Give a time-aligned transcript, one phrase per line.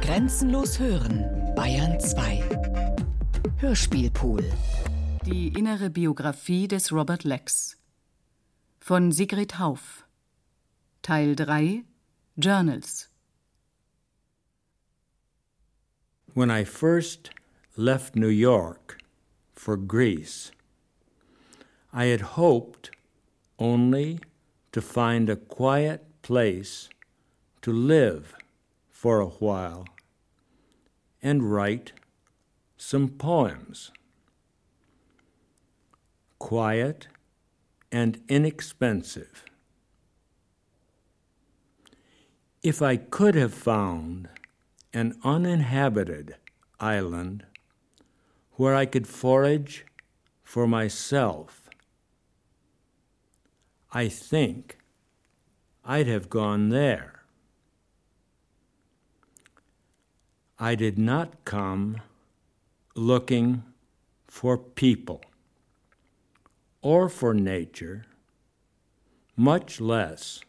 [0.00, 2.42] Grenzenlos hören, Bayern 2.
[3.58, 4.44] Hörspielpool.
[5.24, 7.76] Die innere Biografie des Robert Lex.
[8.80, 10.06] Von Sigrid Hauf.
[11.02, 11.84] Teil 3
[12.36, 13.08] Journals.
[16.34, 17.30] When I first
[17.76, 18.98] left New York
[19.54, 20.52] for Greece,
[21.92, 22.90] I had hoped
[23.58, 24.20] only
[24.72, 26.90] to find a quiet place
[27.62, 28.34] to live
[28.96, 29.84] for a while
[31.22, 31.92] and write
[32.78, 33.92] some poems.
[36.38, 37.06] Quiet
[37.92, 39.44] and inexpensive.
[42.62, 44.30] If I could have found
[44.94, 46.36] an uninhabited
[46.80, 47.44] island
[48.52, 49.84] where I could forage
[50.42, 51.68] for myself,
[53.92, 54.78] I think
[55.84, 57.15] I'd have gone there.
[60.58, 62.00] I did not come
[62.94, 63.62] looking
[64.26, 65.20] for people
[66.80, 68.06] or for nature,
[69.36, 70.40] much less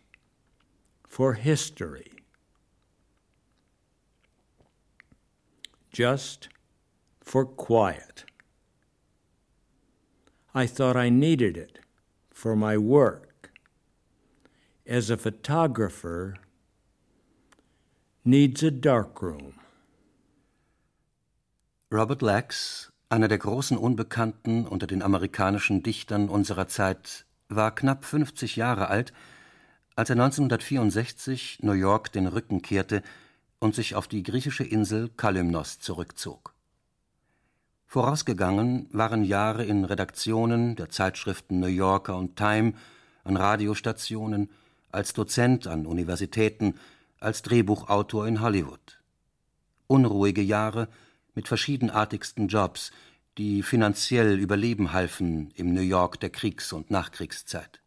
[1.05, 2.11] for history.
[5.91, 6.47] Just
[7.19, 8.23] for quiet.
[10.55, 11.79] I thought I needed it
[12.29, 13.51] for my work.
[14.85, 16.37] As a photographer
[18.23, 19.55] needs a darkroom.
[21.89, 28.57] Robert Lax, einer der großen Unbekannten unter den amerikanischen Dichtern unserer Zeit, war knapp 50
[28.57, 29.13] Jahre alt,
[29.95, 33.03] als er 1964 New York den Rücken kehrte
[33.59, 36.53] und sich auf die griechische Insel Kalymnos zurückzog.
[37.85, 42.73] Vorausgegangen waren Jahre in Redaktionen der Zeitschriften New Yorker und Time,
[43.23, 44.49] an Radiostationen,
[44.91, 46.75] als Dozent an Universitäten,
[47.21, 48.99] als Drehbuchautor in Hollywood.
[49.87, 50.89] Unruhige Jahre,
[51.37, 52.89] mit verschiedenartigsten Jobs,
[53.37, 57.79] die finanziell überleben halfen im New York der Kriegs- und Nachkriegszeit.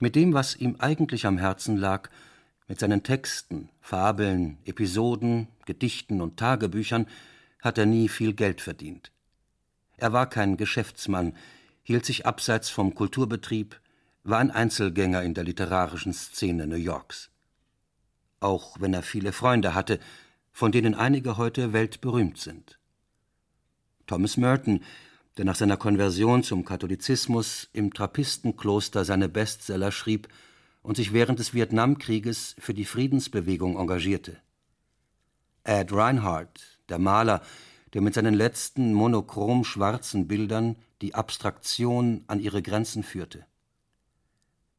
[0.00, 2.10] Mit dem, was ihm eigentlich am Herzen lag,
[2.66, 7.06] mit seinen Texten, Fabeln, Episoden, Gedichten und Tagebüchern,
[7.62, 9.12] hat er nie viel Geld verdient.
[9.96, 11.36] Er war kein Geschäftsmann,
[11.84, 13.78] hielt sich abseits vom Kulturbetrieb,
[14.24, 17.30] war ein Einzelgänger in der literarischen Szene New Yorks.
[18.40, 20.00] Auch wenn er viele Freunde hatte,
[20.60, 22.78] von denen einige heute weltberühmt sind.
[24.06, 24.82] Thomas Merton,
[25.38, 30.28] der nach seiner Konversion zum Katholizismus im Trappistenkloster seine Bestseller schrieb
[30.82, 34.36] und sich während des Vietnamkrieges für die Friedensbewegung engagierte.
[35.64, 37.40] Ed Reinhardt, der Maler,
[37.94, 43.46] der mit seinen letzten monochrom schwarzen Bildern die Abstraktion an ihre Grenzen führte.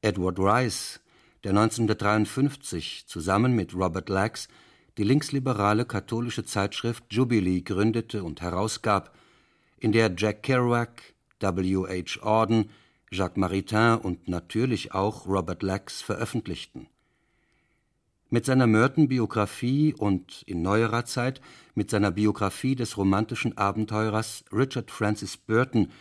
[0.03, 0.99] Edward Rice,
[1.43, 4.47] der 1953 zusammen mit Robert Lax
[4.97, 9.15] die linksliberale katholische Zeitschrift Jubilee gründete und herausgab,
[9.77, 11.01] in der Jack Kerouac,
[11.39, 11.87] W.
[11.87, 12.21] H.
[12.21, 12.69] Auden,
[13.11, 16.87] Jacques Maritain und natürlich auch Robert Lax veröffentlichten.
[18.29, 21.41] Mit seiner Merton-Biografie und in neuerer Zeit
[21.75, 25.91] mit seiner Biografie des romantischen Abenteurers Richard Francis Burton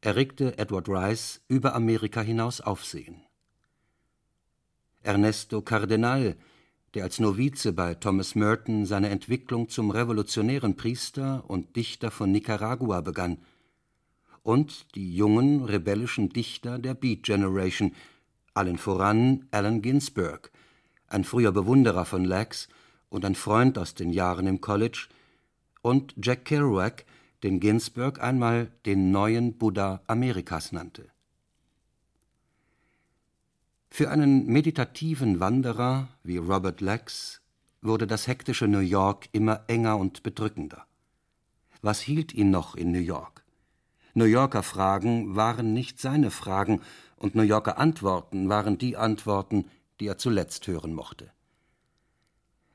[0.00, 3.22] erregte Edward Rice über Amerika hinaus Aufsehen.
[5.02, 6.36] Ernesto Cardenal
[6.94, 13.00] der als Novize bei Thomas Merton seine Entwicklung zum revolutionären Priester und Dichter von Nicaragua
[13.00, 13.38] begann,
[14.42, 17.94] und die jungen rebellischen Dichter der Beat Generation,
[18.54, 20.50] allen voran Allen Ginsberg,
[21.08, 22.68] ein früher Bewunderer von Lax
[23.08, 25.08] und ein Freund aus den Jahren im College,
[25.80, 27.04] und Jack Kerouac,
[27.42, 31.11] den Ginsberg einmal den neuen Buddha Amerikas nannte.
[33.94, 37.42] Für einen meditativen Wanderer wie Robert Lax
[37.82, 40.86] wurde das hektische New York immer enger und bedrückender.
[41.82, 43.44] Was hielt ihn noch in New York?
[44.14, 46.80] New Yorker Fragen waren nicht seine Fragen,
[47.16, 49.66] und New Yorker Antworten waren die Antworten,
[50.00, 51.30] die er zuletzt hören mochte.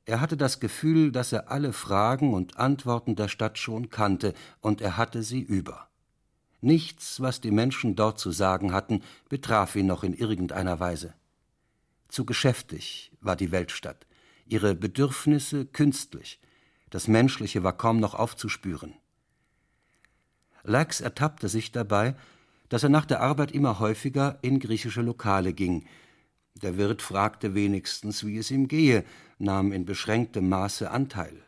[0.06, 4.82] Er hatte das Gefühl, dass er alle Fragen und Antworten der Stadt schon kannte, und
[4.82, 5.88] er hatte sie über.
[6.62, 11.14] Nichts, was die Menschen dort zu sagen hatten, betraf ihn noch in irgendeiner Weise.
[12.08, 14.08] Zu geschäftig war die Weltstadt,
[14.46, 16.40] ihre Bedürfnisse künstlich,
[16.90, 18.94] das Menschliche war kaum noch aufzuspüren.
[20.64, 22.16] Lax ertappte sich dabei,
[22.70, 25.86] dass er nach der Arbeit immer häufiger in griechische Lokale ging.
[26.56, 29.06] Der Wirt fragte wenigstens, wie es ihm gehe,
[29.38, 31.44] nahm in beschränktem Maße Anteil.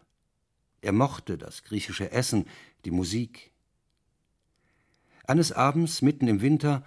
[0.82, 2.46] Er mochte das griechische Essen,
[2.86, 3.49] die Musik,
[5.30, 6.84] eines Abends mitten im Winter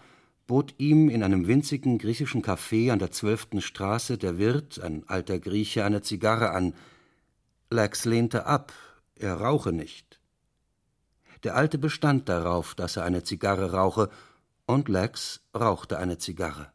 [0.48, 5.38] bot ihm in einem winzigen griechischen Café an der Zwölften Straße der Wirt, ein alter
[5.38, 6.74] Grieche, eine Zigarre an,
[7.70, 8.72] Lex lehnte ab,
[9.14, 10.18] er rauche nicht.
[11.44, 14.10] Der Alte bestand darauf, dass er eine Zigarre rauche,
[14.66, 16.72] und Lex rauchte eine Zigarre.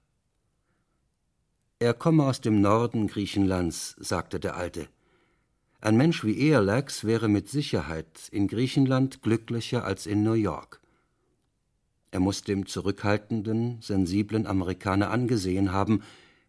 [1.79, 4.87] Er komme aus dem Norden Griechenlands, sagte der Alte.
[5.81, 10.81] Ein Mensch wie er, Lex, wäre mit Sicherheit in Griechenland glücklicher als in New York.
[12.12, 16.04] Er muss dem zurückhaltenden, sensiblen Amerikaner angesehen haben,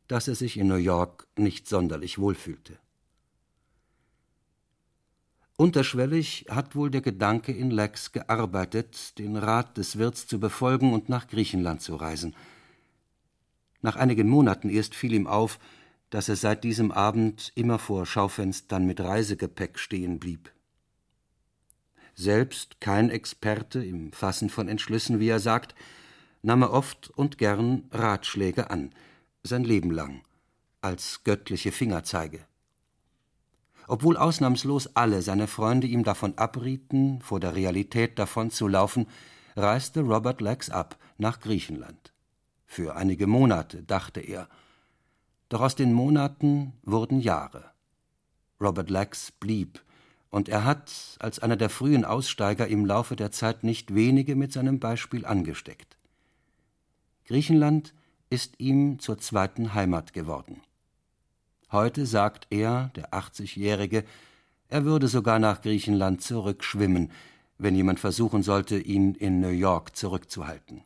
[0.06, 2.78] dass er sich in New York nicht sonderlich wohlfühlte.
[5.56, 11.08] Unterschwellig hat wohl der Gedanke in Lex gearbeitet, den Rat des Wirts zu befolgen und
[11.08, 12.36] nach Griechenland zu reisen.
[13.82, 15.58] Nach einigen Monaten erst fiel ihm auf,
[16.10, 20.52] dass er seit diesem Abend immer vor Schaufenstern mit Reisegepäck stehen blieb.
[22.18, 25.76] Selbst kein Experte im Fassen von Entschlüssen, wie er sagt,
[26.42, 28.90] nahm er oft und gern Ratschläge an,
[29.44, 30.22] sein Leben lang,
[30.80, 32.40] als göttliche Fingerzeige.
[33.86, 39.06] Obwohl ausnahmslos alle seine Freunde ihm davon abrieten, vor der Realität davon zu laufen,
[39.54, 42.12] reiste Robert Lex ab nach Griechenland.
[42.66, 44.48] Für einige Monate, dachte er.
[45.50, 47.70] Doch aus den Monaten wurden Jahre.
[48.60, 49.80] Robert Lex blieb,
[50.30, 54.52] und er hat, als einer der frühen Aussteiger, im Laufe der Zeit nicht wenige mit
[54.52, 55.96] seinem Beispiel angesteckt.
[57.26, 57.94] Griechenland
[58.30, 60.60] ist ihm zur zweiten Heimat geworden.
[61.70, 64.04] Heute sagt er, der 80-Jährige,
[64.68, 67.10] er würde sogar nach Griechenland zurückschwimmen,
[67.58, 70.82] wenn jemand versuchen sollte, ihn in New York zurückzuhalten.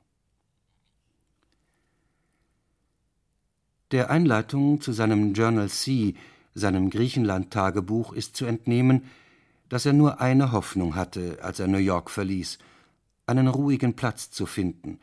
[3.91, 6.15] Der Einleitung zu seinem Journal C,
[6.55, 9.03] seinem Griechenland-Tagebuch, ist zu entnehmen,
[9.73, 12.59] dass er nur eine Hoffnung hatte, als er New York verließ,
[13.25, 14.99] einen ruhigen Platz zu finden,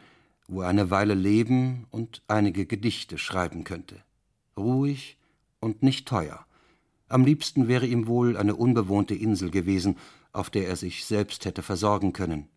[0.48, 3.96] wo er eine Weile leben und einige Gedichte schreiben könnte.
[4.56, 5.18] Ruhig,
[5.60, 6.46] und nicht teuer.
[7.08, 9.98] Am liebsten wäre ihm wohl eine unbewohnte Insel gewesen,
[10.34, 12.48] auf der er sich selbst hätte versorgen können.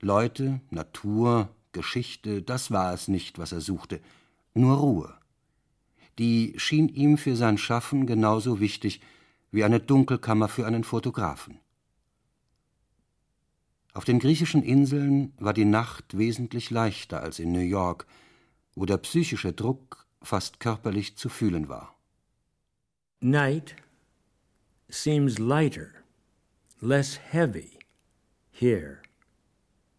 [0.00, 4.00] Leute, Natur, Geschichte, das war es nicht, was er suchte,
[4.52, 5.14] nur Ruhe.
[6.18, 9.00] Die schien ihm für sein Schaffen genauso wichtig
[9.50, 11.58] wie eine Dunkelkammer für einen Fotografen.
[13.92, 18.06] Auf den griechischen Inseln war die Nacht wesentlich leichter als in New York,
[18.74, 21.96] wo der psychische Druck fast körperlich zu fühlen war.
[23.22, 23.74] night
[24.88, 26.02] seems lighter,
[26.80, 27.78] less heavy
[28.50, 29.02] here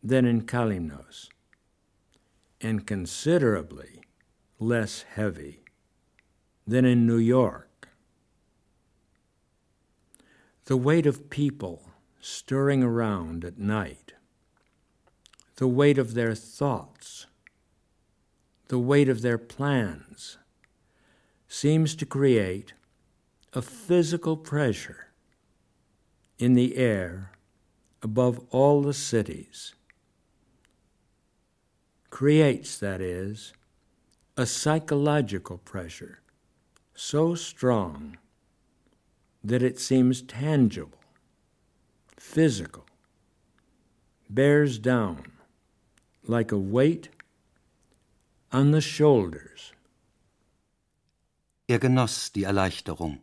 [0.03, 1.30] than in Kalymnos,
[2.59, 4.01] and considerably
[4.59, 5.63] less heavy
[6.65, 7.70] than in New York.
[10.71, 11.89] The weight of people
[12.21, 14.13] stirring around at night,
[15.57, 17.25] the weight of their thoughts,
[18.69, 20.38] the weight of their plans,
[21.50, 22.71] seems to create
[23.51, 25.07] a physical pressure
[26.39, 27.33] in the air
[28.01, 29.75] above all the cities.
[32.09, 33.51] Creates, that is,
[34.38, 36.21] a psychological pressure
[36.95, 38.15] so strong
[39.43, 40.99] that it seems tangible,
[42.17, 42.85] physical,
[44.29, 45.31] bears down
[46.23, 47.09] like a weight
[48.51, 49.73] on the shoulders.
[51.67, 53.19] Er genoss die Erleichterung.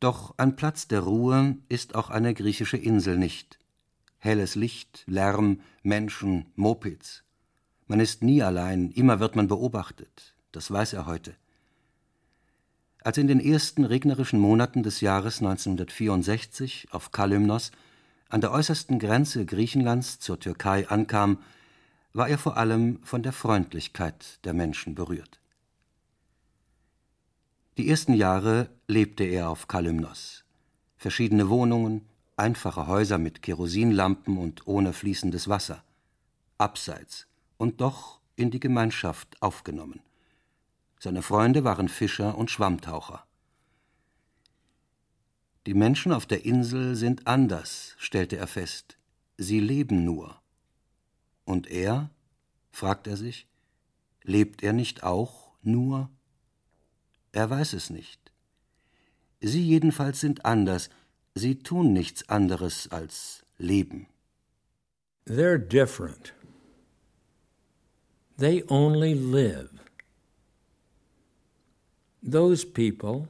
[0.00, 3.58] Doch an Platz der Ruhe ist auch eine griechische Insel nicht.
[4.18, 7.22] Helles Licht, Lärm, Menschen, Mopeds.
[7.86, 10.34] Man ist nie allein, immer wird man beobachtet.
[10.52, 11.36] Das weiß er heute.
[13.02, 17.70] Als in den ersten regnerischen Monaten des Jahres 1964 auf Kalymnos
[18.28, 21.38] an der äußersten Grenze Griechenlands zur Türkei ankam,
[22.12, 25.40] war er vor allem von der Freundlichkeit der Menschen berührt.
[27.78, 30.44] Die ersten Jahre lebte er auf Kalymnos.
[30.98, 32.04] Verschiedene Wohnungen,
[32.36, 35.82] einfache Häuser mit Kerosinlampen und ohne fließendes Wasser.
[36.58, 37.26] Abseits
[37.56, 40.00] und doch in die Gemeinschaft aufgenommen.
[41.02, 43.24] Seine Freunde waren Fischer und Schwammtaucher.
[45.64, 48.98] Die Menschen auf der Insel sind anders, stellte er fest.
[49.38, 50.38] Sie leben nur.
[51.46, 52.10] Und er?
[52.70, 53.46] fragt er sich.
[54.24, 56.10] Lebt er nicht auch nur?
[57.32, 58.30] Er weiß es nicht.
[59.40, 60.90] Sie jedenfalls sind anders.
[61.34, 64.06] Sie tun nichts anderes als leben.
[65.26, 66.34] They're different.
[68.36, 69.70] They only live.
[72.22, 73.28] Those people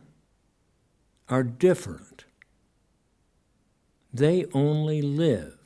[1.29, 2.25] are different.
[4.13, 5.57] They only live.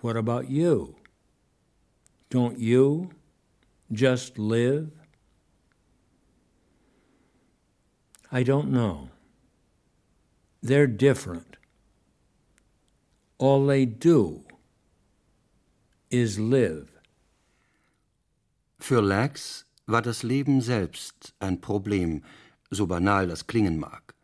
[0.00, 0.96] What about you?
[2.30, 3.10] Don't you
[3.92, 4.90] just live?
[8.32, 9.10] I don't know.
[10.62, 11.56] They're different.
[13.38, 14.44] All they do
[16.10, 16.88] is live.
[18.80, 22.24] Für Lax war das Leben selbst ein Problem,
[22.70, 24.14] so banal das klingen mag.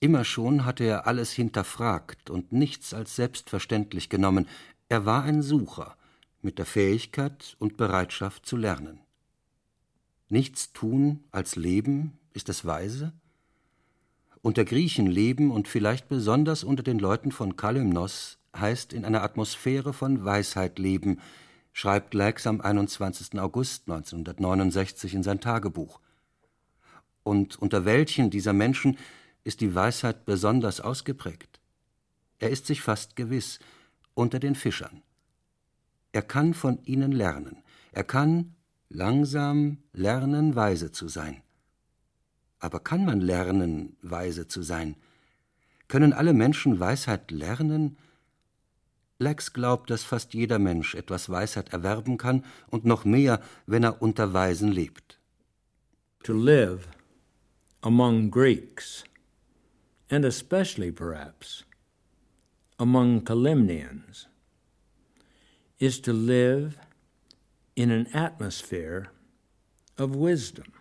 [0.00, 4.46] Immer schon hatte er alles hinterfragt und nichts als selbstverständlich genommen.
[4.88, 5.96] Er war ein Sucher
[6.42, 9.00] mit der Fähigkeit und Bereitschaft zu lernen.
[10.28, 13.12] Nichts tun als leben, ist es weise?
[14.42, 19.92] Unter Griechen leben und vielleicht besonders unter den Leuten von Kalymnos heißt in einer Atmosphäre
[19.92, 21.20] von Weisheit leben,
[21.76, 23.38] schreibt Lax am 21.
[23.38, 26.00] August 1969 in sein Tagebuch.
[27.22, 28.96] Und unter welchen dieser Menschen
[29.44, 31.60] ist die Weisheit besonders ausgeprägt?
[32.38, 33.58] Er ist sich fast gewiss,
[34.14, 35.02] unter den Fischern.
[36.12, 37.62] Er kann von ihnen lernen.
[37.92, 38.54] Er kann
[38.88, 41.42] langsam lernen, weise zu sein.
[42.58, 44.96] Aber kann man lernen, weise zu sein?
[45.88, 47.98] Können alle Menschen Weisheit lernen?
[49.18, 54.02] Lex glaubt, dass fast jeder Mensch etwas Weisheit erwerben kann und noch mehr, wenn er
[54.02, 55.18] unter Weisen lebt.
[56.24, 56.88] To live
[57.82, 59.04] among Greeks,
[60.10, 61.64] and especially perhaps
[62.78, 64.26] among Calymnians,
[65.78, 66.78] is to live
[67.74, 69.10] in an atmosphere
[69.96, 70.72] of wisdom.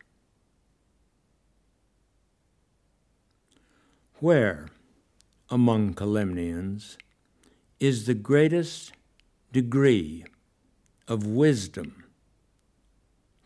[4.20, 4.68] Where,
[5.50, 6.98] among Calymnians,
[7.79, 8.94] is the greatest
[9.51, 10.25] degree
[11.08, 12.03] of wisdom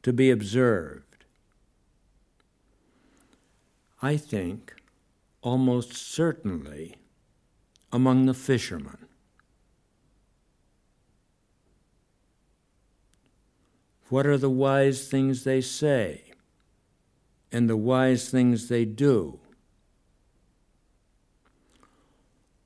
[0.03, 1.25] to be observed.
[4.01, 4.75] I think
[5.41, 6.95] almost certainly
[7.91, 9.07] among the fishermen.
[14.09, 16.23] What are the wise things they say
[17.51, 19.39] and the wise things they do?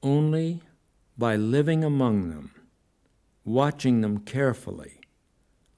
[0.01, 0.61] Only
[1.17, 2.51] by living among them,
[3.45, 4.99] watching them carefully,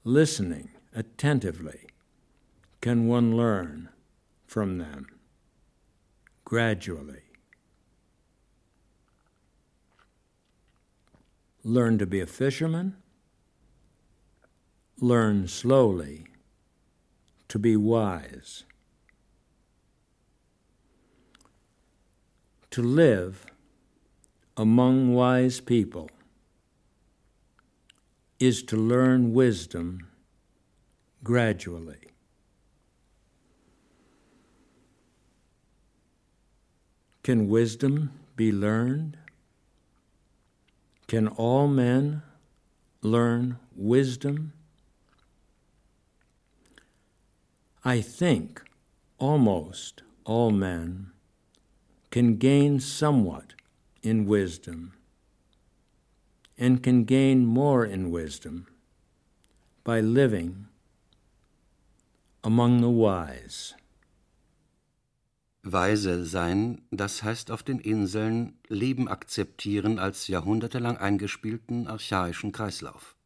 [0.04, 1.86] listening attentively,
[2.80, 3.88] can one learn
[4.46, 5.06] from them
[6.44, 7.22] gradually.
[11.64, 12.96] Learn to be a fisherman,
[15.00, 16.26] learn slowly
[17.48, 18.64] to be wise.
[22.70, 23.46] To live
[24.56, 26.08] among wise people
[28.38, 30.06] is to learn wisdom
[31.22, 31.98] gradually.
[37.22, 39.18] Can wisdom be learned?
[41.08, 42.22] Can all men
[43.02, 44.52] learn wisdom?
[47.84, 48.62] I think
[49.18, 51.10] almost all men
[52.10, 53.55] can gain somewhat
[54.06, 54.92] in wisdom
[56.56, 58.68] and can gain more in wisdom
[59.82, 60.68] by living
[62.44, 63.74] among the wise.
[65.64, 73.16] Weise sein, das heißt auf den Inseln Leben akzeptieren als jahrhundertelang eingespielten archaischen Kreislauf.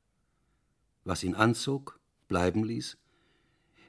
[1.05, 2.97] Was ihn anzog, bleiben ließ,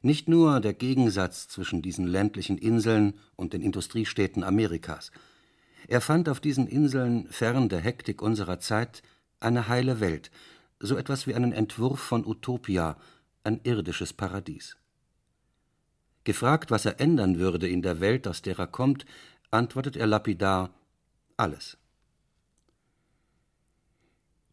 [0.02, 5.12] nicht nur der Gegensatz zwischen diesen ländlichen Inseln und den Industriestädten Amerikas,
[5.88, 9.02] er fand auf diesen Inseln fern der Hektik unserer Zeit
[9.40, 10.32] eine heile Welt,
[10.80, 12.98] so etwas wie einen Entwurf von Utopia,
[13.44, 14.78] ein irdisches Paradies.
[16.24, 19.06] Gefragt, was er ändern würde in der Welt, aus der er kommt,
[19.50, 20.70] antwortet er lapidar
[21.38, 21.78] alles.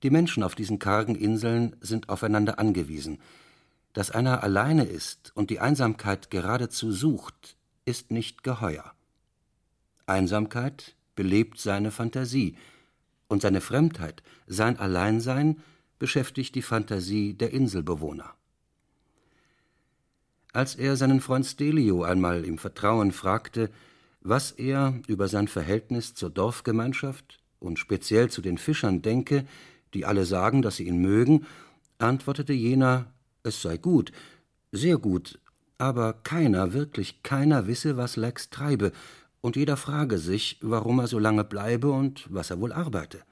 [0.03, 3.19] Die Menschen auf diesen kargen Inseln sind aufeinander angewiesen.
[3.93, 8.93] Dass einer alleine ist und die Einsamkeit geradezu sucht, ist nicht geheuer.
[10.07, 12.55] Einsamkeit belebt seine Fantasie,
[13.27, 15.57] und seine Fremdheit, sein Alleinsein
[15.99, 18.35] beschäftigt die Fantasie der Inselbewohner.
[20.53, 23.69] Als er seinen Freund Stelio einmal im Vertrauen fragte,
[24.21, 29.45] was er über sein Verhältnis zur Dorfgemeinschaft und speziell zu den Fischern denke,
[29.95, 31.47] die alle sagen, dass sie ihn mögen,
[31.99, 34.13] antwortete jener, es sei gut,
[34.71, 35.41] sehr gut,
[35.79, 38.93] aber keiner, wirklich keiner wisse, was Lex treibe
[39.41, 43.23] und jeder frage sich, warum er so lange bleibe und was er wohl arbeite.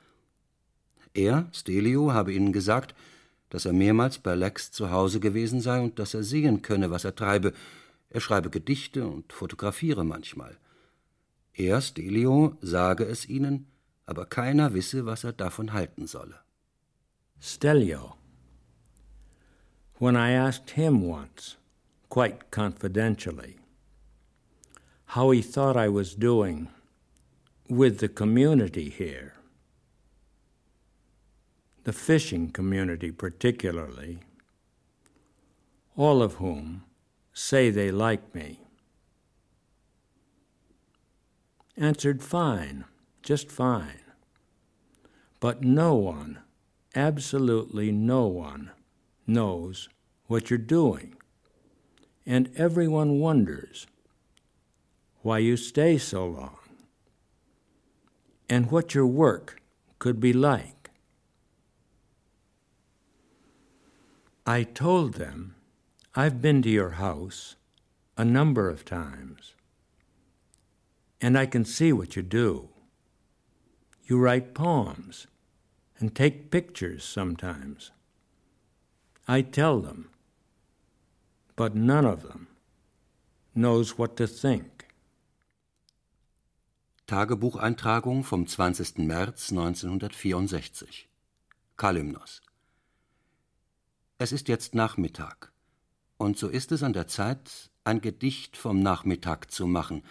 [1.14, 2.94] Er, Stelio, habe ihnen gesagt,
[3.48, 7.04] dass er mehrmals bei Lex zu Hause gewesen sei und dass er sehen könne, was
[7.04, 7.52] er treibe.
[8.10, 10.56] Er schreibe Gedichte und fotografiere manchmal.
[11.54, 13.66] Er, Stelio, sage es ihnen,
[14.04, 16.38] aber keiner wisse, was er davon halten solle.
[17.40, 18.16] Stelio.
[19.98, 21.56] When I asked him once,
[22.10, 23.56] quite confidentially,
[25.06, 26.68] how he thought I was doing
[27.68, 29.34] with the community here,
[31.84, 34.18] the fishing community particularly,
[35.96, 36.84] all of whom
[37.32, 38.60] say they like me.
[41.76, 42.84] Answered fine,
[43.22, 44.00] just fine.
[45.40, 46.40] But no one,
[46.94, 48.70] absolutely no one,
[49.26, 49.88] knows
[50.26, 51.14] what you're doing.
[52.24, 53.86] And everyone wonders
[55.26, 56.56] why you stay so long
[58.48, 59.60] and what your work
[59.98, 60.90] could be like.
[64.46, 65.56] I told them
[66.14, 67.56] I've been to your house
[68.16, 69.54] a number of times,
[71.20, 72.68] and I can see what you do.
[74.04, 75.26] You write poems
[75.98, 77.90] and take pictures sometimes.
[79.26, 80.08] I tell them,
[81.56, 82.46] but none of them
[83.56, 84.75] knows what to think.
[87.06, 88.98] Tagebucheintragung vom 20.
[88.98, 91.08] März 1964.
[91.76, 92.42] Kalymnos.
[94.18, 95.52] Es ist jetzt Nachmittag,
[96.16, 100.02] und so ist es an der Zeit, ein Gedicht vom Nachmittag zu machen,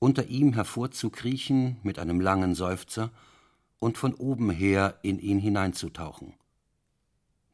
[0.00, 3.12] unter ihm hervorzukriechen mit einem langen Seufzer
[3.78, 6.34] und von oben her in ihn hineinzutauchen.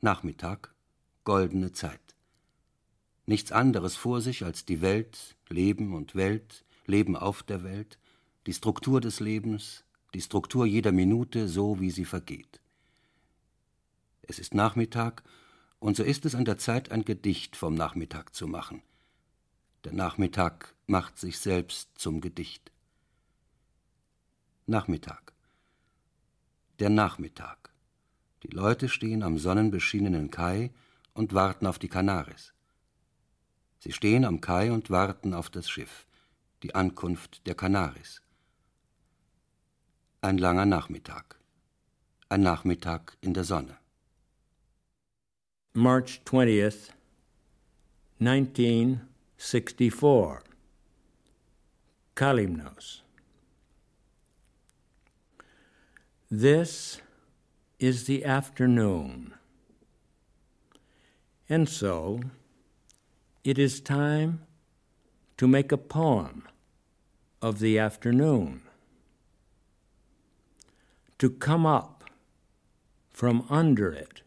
[0.00, 0.74] Nachmittag,
[1.24, 2.16] goldene Zeit.
[3.26, 7.98] Nichts anderes vor sich als die Welt, Leben und Welt, Leben auf der Welt,
[8.48, 12.62] die Struktur des Lebens, die Struktur jeder Minute, so wie sie vergeht.
[14.22, 15.22] Es ist Nachmittag,
[15.80, 18.80] und so ist es an der Zeit, ein Gedicht vom Nachmittag zu machen.
[19.84, 22.72] Der Nachmittag macht sich selbst zum Gedicht.
[24.64, 25.34] Nachmittag.
[26.78, 27.70] Der Nachmittag.
[28.44, 30.70] Die Leute stehen am sonnenbeschienenen Kai
[31.12, 32.54] und warten auf die Kanaris.
[33.78, 36.06] Sie stehen am Kai und warten auf das Schiff,
[36.62, 38.22] die Ankunft der Kanaris.
[40.20, 41.36] Ein langer Nachmittag.
[42.28, 43.78] Ein Nachmittag in der Sonne.
[45.74, 46.90] March 20th,
[48.18, 50.42] 1964.
[52.16, 53.02] Kalymnos.
[56.28, 57.00] This
[57.78, 59.34] is the afternoon.
[61.48, 62.18] And so,
[63.44, 64.40] it is time
[65.36, 66.48] to make a poem
[67.40, 68.67] of the afternoon
[71.18, 72.04] to come up
[73.10, 74.22] from under it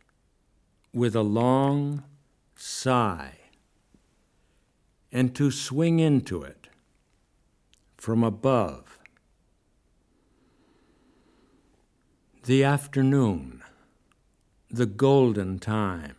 [0.94, 2.04] with a long
[2.56, 3.34] sigh
[5.12, 6.68] and to swing into it
[7.98, 9.00] from above.
[12.46, 13.62] The afternoon,
[14.70, 16.16] the golden time,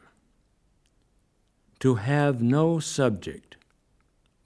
[1.80, 3.56] to have no subject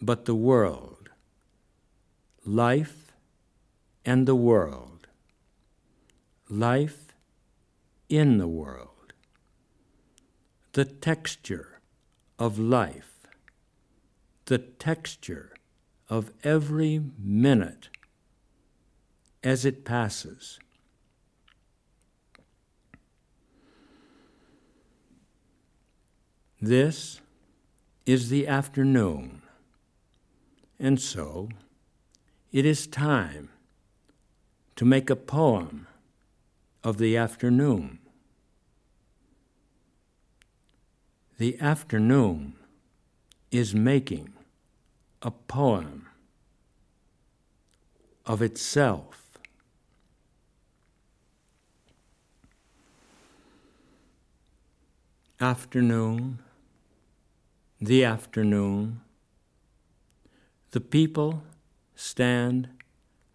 [0.00, 1.10] but the world,
[2.44, 3.12] life
[4.04, 4.85] and the world
[6.48, 7.14] life
[8.08, 9.12] in the world,
[10.72, 11.80] the texture
[12.38, 13.26] of life,
[14.46, 15.52] the texture
[16.08, 17.88] of every minute
[19.42, 20.58] as it passes.
[26.60, 27.20] This
[28.06, 29.42] is the afternoon,
[30.78, 31.48] and so
[32.52, 33.50] it is time
[34.76, 35.86] to make a poem
[36.86, 37.98] of the afternoon.
[41.36, 42.52] The afternoon
[43.50, 44.34] is making
[45.20, 46.06] a poem
[48.24, 49.36] of itself.
[55.40, 56.38] Afternoon,
[57.80, 59.00] the afternoon,
[60.70, 61.42] the people
[61.96, 62.68] stand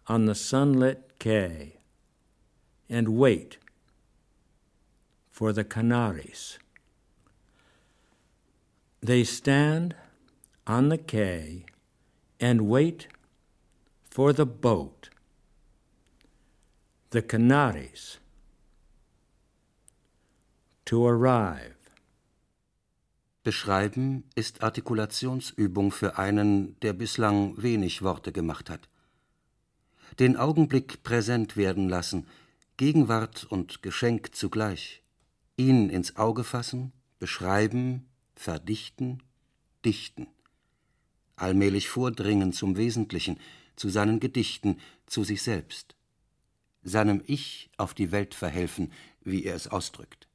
[0.06, 1.81] on the sunlit quay
[2.92, 3.56] and wait
[5.30, 6.58] for the Canaries.
[9.00, 9.96] They stand
[10.66, 11.64] on the quay
[12.38, 13.08] and wait
[14.10, 15.08] for the boat.
[17.10, 18.18] The Canaries
[20.84, 21.76] to arrive.
[23.42, 28.88] Beschreiben ist Artikulationsübung für einen, der bislang wenig Worte gemacht hat.
[30.20, 32.26] Den Augenblick präsent werden lassen–
[32.78, 35.02] Gegenwart und Geschenk zugleich,
[35.56, 39.22] ihn ins Auge fassen, beschreiben, verdichten,
[39.84, 40.26] dichten,
[41.36, 43.38] allmählich vordringen zum Wesentlichen,
[43.76, 45.96] zu seinen Gedichten, zu sich selbst,
[46.82, 48.90] seinem Ich auf die Welt verhelfen,
[49.22, 50.26] wie er es ausdrückt.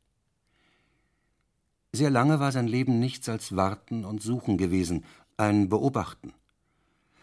[1.92, 5.06] Sehr lange war sein Leben nichts als Warten und Suchen gewesen,
[5.38, 6.34] ein Beobachten.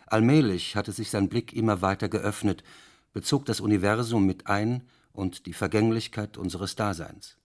[0.07, 2.65] Allmählich hatte sich sein Blick immer weiter geöffnet,
[3.13, 4.83] bezog das Universum mit ein
[5.15, 7.39] und die Vergänglichkeit unseres Daseins.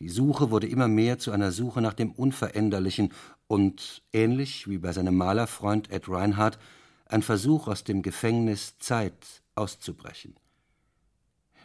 [0.00, 3.12] Die Suche wurde immer mehr zu einer Suche nach dem Unveränderlichen
[3.46, 6.58] und, ähnlich wie bei seinem Malerfreund Ed Reinhardt,
[7.06, 10.36] ein Versuch aus dem Gefängnis Zeit auszubrechen.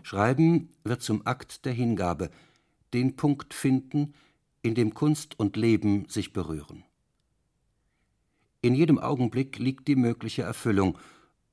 [0.03, 2.29] Schreiben wird zum Akt der Hingabe,
[2.93, 4.13] den Punkt finden,
[4.61, 6.83] in dem Kunst und Leben sich berühren.
[8.61, 10.97] In jedem Augenblick liegt die mögliche Erfüllung,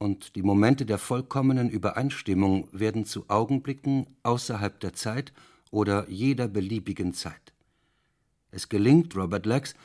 [0.02, 5.32] und die Momente der vollkommenen Übereinstimmung werden zu Augenblicken außerhalb der Zeit
[5.70, 7.52] oder jeder beliebigen Zeit.
[8.50, 9.76] Es gelingt Robert Lex,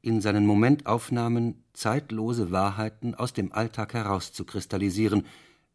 [0.00, 5.26] in seinen Momentaufnahmen zeitlose Wahrheiten aus dem Alltag herauszukristallisieren,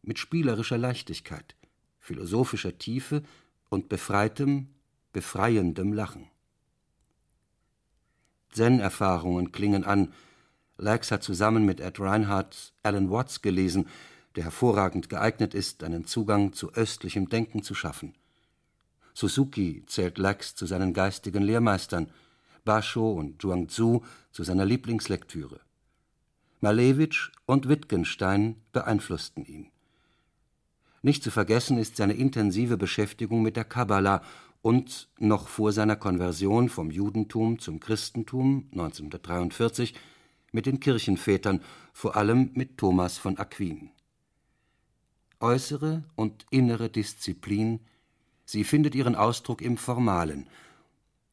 [0.02, 1.56] mit spielerischer Leichtigkeit,
[2.00, 3.22] philosophischer Tiefe
[3.70, 4.70] und befreitem,
[5.14, 6.28] befreiendem Lachen.
[8.50, 10.12] Zen-Erfahrungen klingen an,
[10.82, 13.88] Lax hat zusammen mit Ed Reinhardt Alan Watts gelesen,
[14.36, 18.15] der hervorragend geeignet ist, einen Zugang zu östlichem Denken zu schaffen.
[19.13, 22.10] Suzuki zählt Lax zu seinen geistigen Lehrmeistern,
[22.65, 25.60] Basho und Zhuangzi zu seiner Lieblingslektüre.
[26.62, 29.67] Malevich und Wittgenstein beeinflussten ihn.
[31.04, 34.24] Nicht zu vergessen ist seine intensive Beschäftigung mit der Kabbala
[34.63, 39.94] und noch vor seiner Konversion vom Judentum zum Christentum 1943
[40.52, 41.62] mit den Kirchenvätern,
[41.94, 43.92] vor allem mit Thomas von Aquin.
[45.40, 47.80] Äußere und innere Disziplin,
[48.46, 50.48] sie findet ihren Ausdruck im Formalen.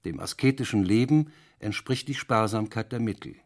[0.05, 3.37] Dem asketischen Leben entspricht die Sparsamkeit der Mittel.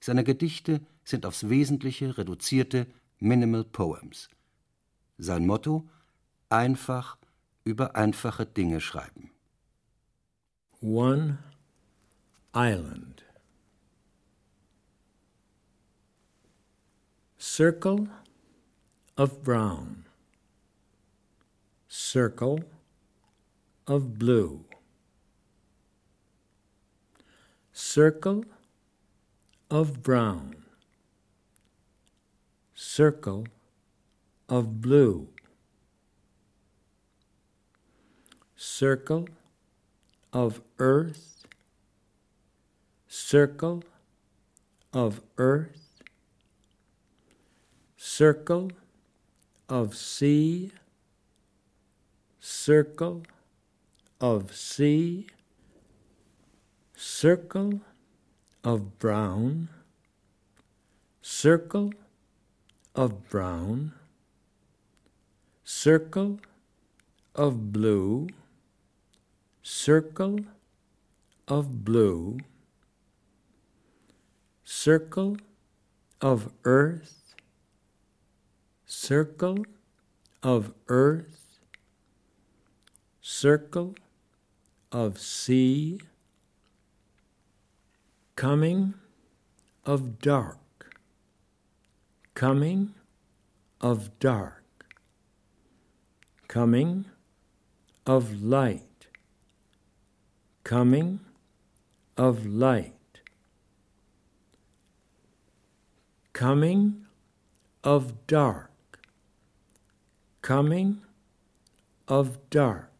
[0.00, 2.86] Seine Gedichte sind aufs Wesentliche reduzierte
[3.18, 4.28] Minimal Poems.
[5.16, 5.88] Sein Motto:
[6.48, 7.18] einfach
[7.64, 9.30] über einfache Dinge schreiben.
[10.80, 11.38] One
[12.54, 13.27] Island.
[17.40, 18.08] Circle
[19.16, 20.06] of brown,
[21.86, 22.58] circle
[23.86, 24.64] of blue,
[27.72, 28.44] circle
[29.70, 30.56] of brown,
[32.74, 33.46] circle
[34.48, 35.28] of blue,
[38.56, 39.28] circle
[40.32, 41.46] of earth,
[43.06, 43.84] circle
[44.92, 45.87] of earth,
[48.18, 48.72] circle
[49.68, 50.72] of sea,
[52.40, 53.22] circle
[54.20, 55.24] of sea,
[56.96, 57.78] circle
[58.64, 59.68] of brown,
[61.22, 61.92] circle
[62.96, 63.92] of brown,
[65.62, 66.40] circle
[67.36, 68.26] of blue,
[69.62, 70.40] circle
[71.46, 72.36] of blue,
[74.64, 75.36] circle
[76.20, 77.17] of earth,
[78.90, 79.66] circle
[80.42, 81.60] of earth,
[83.20, 83.94] circle
[84.90, 86.00] of sea,
[88.34, 88.94] coming
[89.84, 90.96] of dark,
[92.32, 92.94] coming
[93.82, 94.86] of dark,
[96.48, 97.04] coming
[98.06, 99.08] of light,
[100.64, 101.20] coming
[102.16, 103.20] of light,
[106.32, 107.04] coming
[107.84, 108.67] of dark
[110.48, 111.02] coming
[112.08, 112.90] of dark,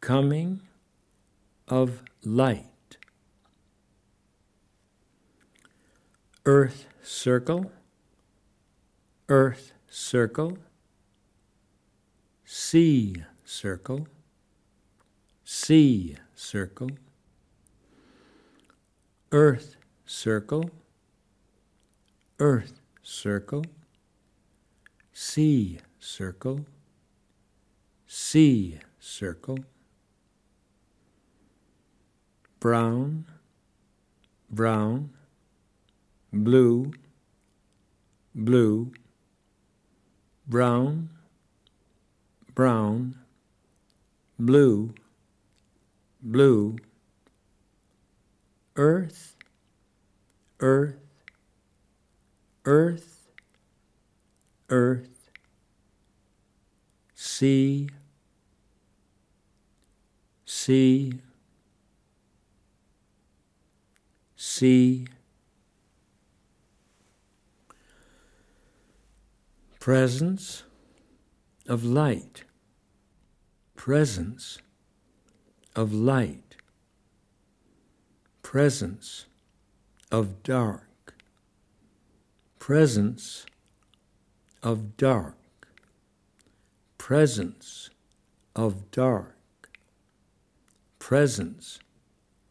[0.00, 0.60] coming
[1.68, 2.96] of light.
[6.44, 7.70] Earth circle,
[9.28, 10.58] earth circle,
[12.44, 13.14] sea
[13.44, 14.08] circle,
[15.44, 16.90] sea circle,
[19.30, 20.70] earth circle,
[22.40, 23.64] earth circle
[25.22, 26.64] sea circle,
[28.06, 29.58] C circle,
[32.58, 33.26] brown,
[34.50, 35.10] brown,
[36.32, 36.90] blue,
[38.34, 38.92] blue,
[40.46, 41.10] brown,
[42.54, 43.14] brown,
[44.38, 44.94] blue,
[46.22, 46.78] blue,
[48.74, 49.36] earth,
[50.60, 50.96] earth,
[52.64, 53.19] earth,
[54.70, 55.30] earth,
[57.14, 57.88] sea,
[60.46, 61.12] sea,
[64.36, 65.06] sea,
[69.80, 70.62] presence
[71.68, 72.44] of light,
[73.76, 74.58] presence
[75.74, 76.56] of light,
[78.42, 79.26] presence
[80.12, 81.14] of dark,
[82.58, 83.46] presence
[84.62, 85.36] of dark,
[86.98, 87.90] presence
[88.54, 89.36] of dark,
[90.98, 91.78] presence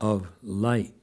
[0.01, 0.93] of light.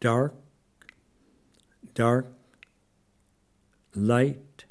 [0.00, 0.34] Dark,
[1.94, 2.26] dark,
[3.94, 4.64] light,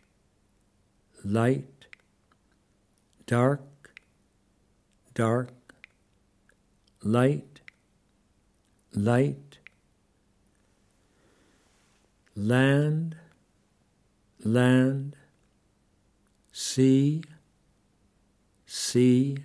[1.26, 1.88] light,
[3.26, 3.92] dark,
[5.14, 5.84] dark,
[7.04, 7.62] light,
[8.94, 9.47] light,
[12.38, 13.16] land,
[14.44, 15.16] land,
[16.52, 17.20] sea,
[18.64, 19.38] sea,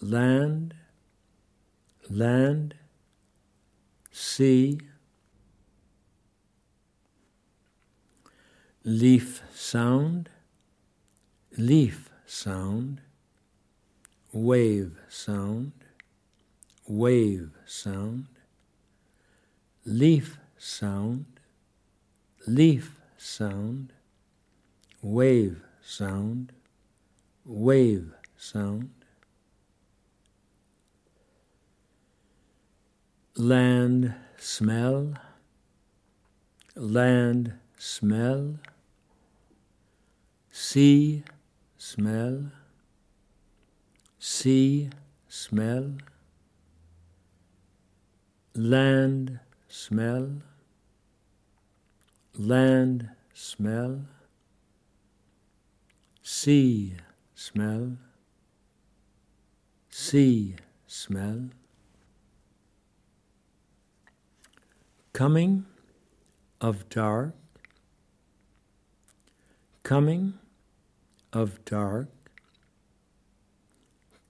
[0.00, 0.74] land,
[2.08, 2.74] land,
[4.10, 4.78] sea,
[8.82, 10.30] leaf sound,
[11.58, 13.02] leaf sound,
[14.32, 15.72] wave sound,
[16.88, 18.24] wave sound,
[19.84, 21.26] leaf sound,
[22.46, 23.92] leaf sound,
[25.02, 26.52] wave sound,
[27.44, 28.90] wave sound,
[33.36, 35.14] land smell,
[36.74, 38.58] land smell,
[40.50, 41.22] sea
[41.76, 42.50] smell,
[44.18, 44.90] sea
[45.28, 45.92] smell,
[48.54, 49.38] land
[49.76, 50.30] smell,
[52.34, 54.00] land smell,
[56.22, 56.94] sea
[57.34, 57.98] smell,
[59.90, 61.50] sea smell.
[65.12, 65.66] Coming
[66.60, 67.34] of dark,
[69.82, 70.34] coming
[71.34, 72.08] of dark,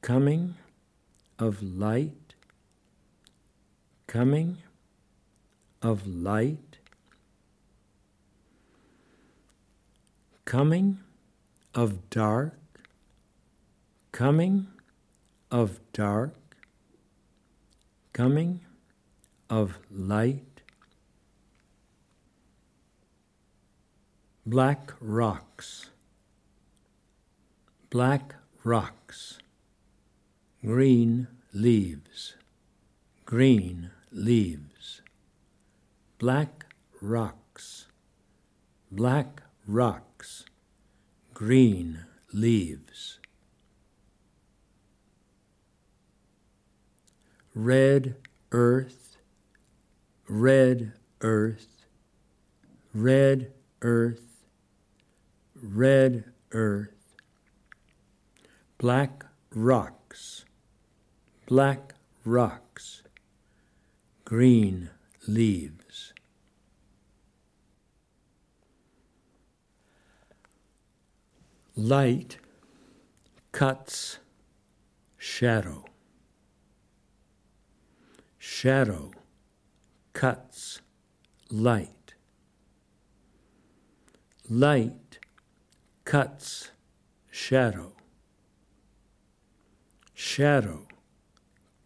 [0.02, 0.56] coming
[1.38, 2.34] of light,
[4.08, 4.58] coming
[5.86, 6.78] of light,
[10.44, 10.98] coming
[11.76, 12.58] of dark,
[14.10, 14.66] coming
[15.48, 16.56] of dark,
[18.12, 18.58] coming
[19.48, 20.62] of light,
[24.44, 25.90] black rocks,
[27.90, 29.38] black rocks,
[30.64, 32.34] green leaves,
[33.24, 34.75] green leaves,
[36.18, 36.64] black
[37.02, 37.88] rocks,
[38.90, 40.46] black rocks,
[41.34, 43.18] green leaves.
[47.54, 48.16] Red
[48.50, 49.18] earth,
[50.26, 51.84] red earth,
[52.94, 53.52] red
[53.82, 54.46] earth,
[55.54, 57.14] red earth,
[58.78, 60.46] black rocks,
[61.46, 61.92] black
[62.24, 63.02] rocks,
[64.24, 64.88] green
[65.28, 65.85] leaves.
[71.78, 72.38] Light
[73.52, 74.18] cuts
[75.18, 75.84] shadow.
[78.38, 79.10] Shadow
[80.14, 80.80] cuts
[81.50, 82.14] light.
[84.48, 85.18] Light
[86.04, 86.70] cuts
[87.30, 87.92] shadow.
[90.14, 90.86] Shadow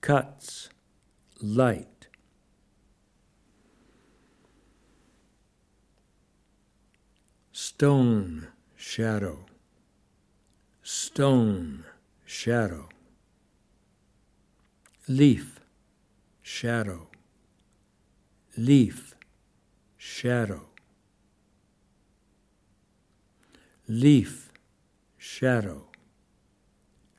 [0.00, 0.70] cuts
[1.40, 2.07] light.
[7.50, 9.49] Stone shadow.
[10.92, 11.85] Stone.
[12.24, 12.88] Shadow.
[15.07, 15.61] Leaf.
[16.42, 17.07] Shadow.
[18.57, 19.14] Leaf.
[19.96, 20.70] Shadow.
[23.90, 24.53] leaf,
[25.18, 25.88] shadow,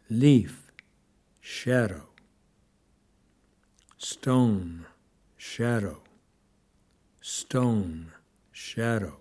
[0.10, 0.72] leaf,
[1.42, 2.08] shadow,
[3.98, 4.86] stone,
[5.36, 5.98] shadow,
[7.20, 8.14] stone,
[8.54, 9.18] shadow.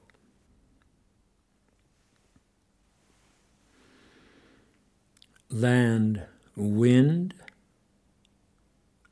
[5.52, 6.22] Land,
[6.54, 7.34] wind,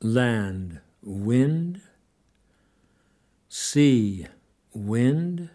[0.01, 1.81] land, wind,
[3.49, 4.25] sea,
[4.73, 5.49] wind,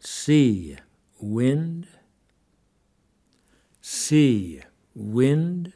[0.00, 0.78] sea,
[1.20, 1.86] wind,
[3.82, 4.62] sea,
[4.94, 5.72] wind,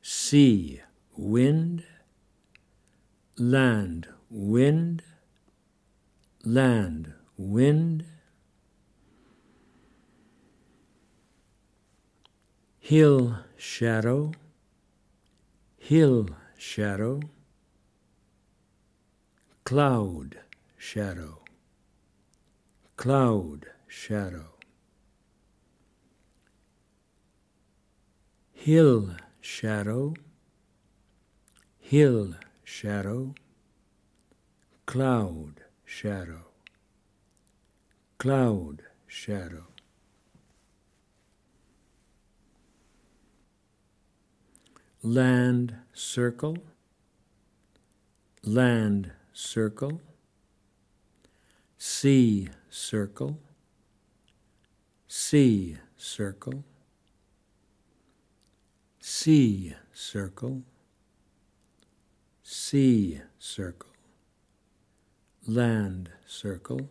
[0.00, 0.80] sea,
[1.14, 1.84] wind,
[3.36, 5.02] land, wind,
[6.42, 8.06] land, wind,
[12.86, 14.30] hill shadow,
[15.76, 17.20] hill shadow,
[19.64, 20.38] cloud
[20.78, 21.40] shadow,
[22.96, 24.50] cloud shadow.
[28.52, 30.14] Hill shadow,
[31.80, 33.34] hill shadow,
[34.86, 36.46] cloud shadow,
[38.16, 39.75] cloud shadow.
[45.06, 46.56] Land circle,
[48.42, 50.00] land circle,
[51.78, 53.38] sea circle,
[55.06, 56.64] sea circle,
[58.98, 60.62] sea circle,
[62.42, 63.90] sea circle,
[65.46, 66.90] land circle,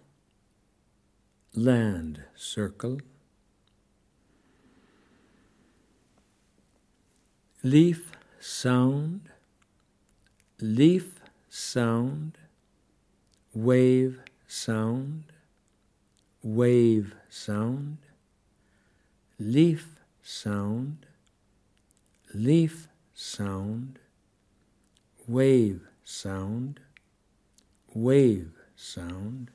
[1.54, 2.98] land circle,
[7.66, 9.22] leaf sound,
[10.62, 12.38] leaf sound,
[13.56, 15.24] wave sound,
[16.44, 17.98] wave sound,
[19.40, 21.08] leaf sound,
[22.36, 23.98] leaf sound,
[25.28, 26.80] wave sound,
[27.96, 29.50] wave sound.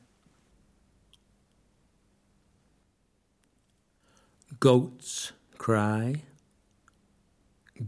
[4.59, 6.23] Goats cry,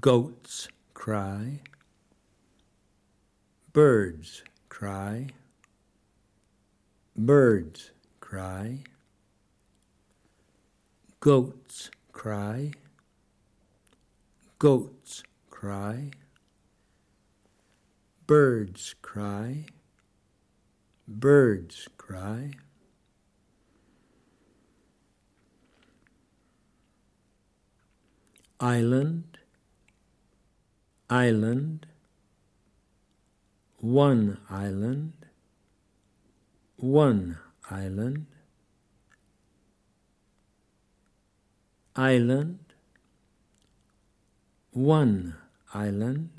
[0.01, 1.61] goats cry,
[3.75, 5.29] birds cry,
[7.15, 8.79] birds cry,
[11.21, 12.73] goats cry,
[14.59, 16.11] goats cry,
[18.27, 19.67] birds cry,
[21.07, 22.53] birds cry.
[28.59, 29.42] Island,
[31.13, 31.87] island,
[33.81, 35.13] one island,
[36.77, 37.37] one
[37.71, 38.27] island,
[41.95, 42.59] island,
[44.71, 45.37] one
[45.75, 46.31] island,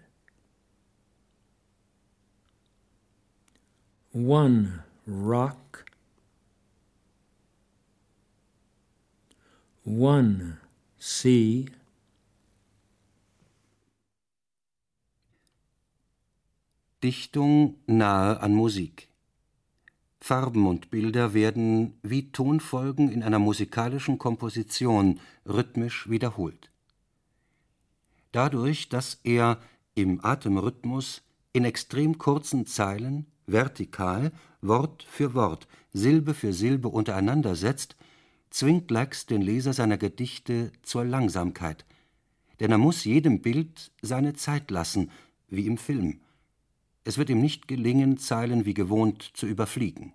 [4.12, 5.92] one rock,
[9.84, 10.58] one
[10.98, 11.68] sea,
[17.04, 19.10] Dichtung nahe an Musik.
[20.22, 26.72] Farben und Bilder werden wie Tonfolgen in einer musikalischen Komposition rhythmisch wiederholt.
[28.32, 29.60] Dadurch, dass er
[29.96, 37.98] im Atemrhythmus in extrem kurzen Zeilen vertikal Wort für Wort, Silbe für Silbe untereinander setzt,
[38.50, 41.86] zwingt Lax den Leser seiner Gedichte zur Langsamkeit,
[42.62, 45.12] denn er muss jedem Bild seine Zeit lassen,
[45.50, 46.22] wie im Film.
[47.04, 50.14] Es wird ihm nicht gelingen, Zeilen wie gewohnt zu überfliegen.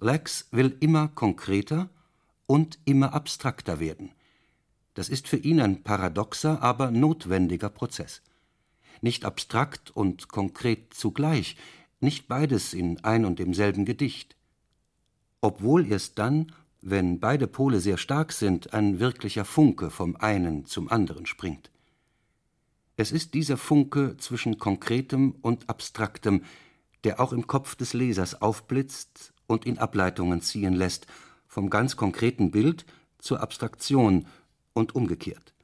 [0.00, 1.90] Lex will immer konkreter
[2.46, 4.12] und immer abstrakter werden.
[4.94, 8.22] Das ist für ihn ein paradoxer, aber notwendiger Prozess.
[9.02, 11.56] Nicht abstrakt und konkret zugleich,
[12.00, 14.36] nicht beides in ein und demselben Gedicht.
[15.42, 20.90] Obwohl erst dann, wenn beide Pole sehr stark sind, ein wirklicher Funke vom einen zum
[20.90, 21.69] anderen springt.
[23.00, 26.44] Es ist dieser Funke zwischen Konkretem und Abstraktem,
[27.02, 31.06] der auch im Kopf des Lesers aufblitzt und ihn Ableitungen ziehen lässt,
[31.48, 32.84] vom ganz konkreten Bild
[33.18, 34.26] zur Abstraktion
[34.74, 35.54] und umgekehrt.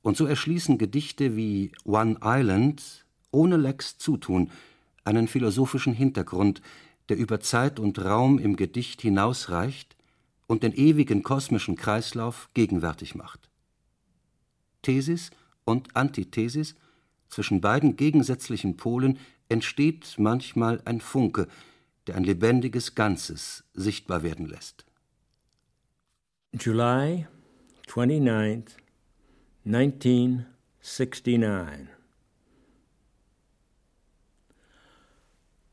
[0.00, 4.50] Und so erschließen Gedichte wie One Island ohne Lex Zutun
[5.04, 6.62] einen philosophischen Hintergrund,
[7.10, 9.94] der über Zeit und Raum im Gedicht hinausreicht
[10.46, 13.50] und den ewigen kosmischen Kreislauf gegenwärtig macht.
[14.80, 15.30] Thesis
[15.66, 16.74] und Antithesis,
[17.28, 21.48] zwischen beiden gegensätzlichen Polen entsteht manchmal ein Funke,
[22.06, 24.86] der ein lebendiges Ganzes sichtbar werden lässt.
[26.52, 27.26] July
[27.86, 28.76] 29th,
[29.64, 31.88] 1969.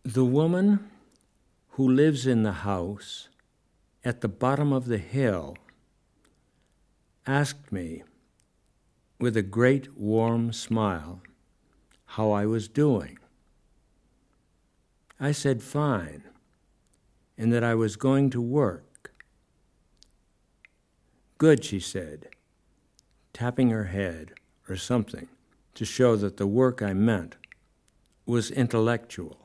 [0.04, 0.80] The woman
[1.78, 3.30] who lives in the house
[4.04, 5.56] at the bottom of the hill
[7.26, 8.04] asked me
[9.24, 11.22] with a great warm smile
[12.08, 13.18] how I was doing.
[15.18, 16.26] I said fine,
[17.38, 19.14] and that I was going to work.
[21.38, 22.28] Good, she said,
[23.32, 24.34] tapping her head
[24.68, 25.30] or something
[25.76, 27.38] to show that the work I meant
[28.26, 29.38] was intellectual.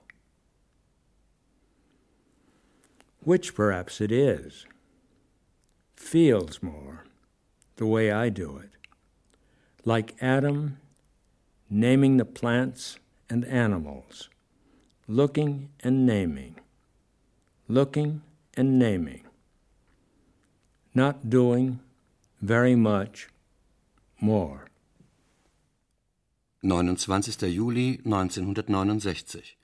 [3.20, 4.66] Which perhaps it is.
[5.94, 7.04] Feels more,
[7.76, 8.77] the way I do it
[9.89, 10.76] like Adam,
[11.70, 12.99] naming the plants
[13.30, 14.28] and animals,
[15.07, 16.57] looking and naming,
[17.68, 18.20] looking
[18.55, 19.22] and naming,
[20.93, 21.80] not doing
[22.43, 23.28] very much
[24.20, 24.66] more.
[26.61, 27.51] 29.
[27.51, 29.57] Juli 1969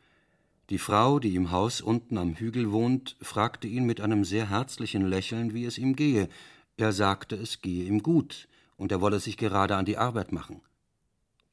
[0.70, 5.06] Die Frau, die im Haus unten am Hügel wohnt, fragte ihn mit einem sehr herzlichen
[5.06, 6.30] Lächeln, wie es ihm gehe.
[6.78, 10.60] Er sagte, es gehe ihm gut, und er wolle sich gerade an die Arbeit machen.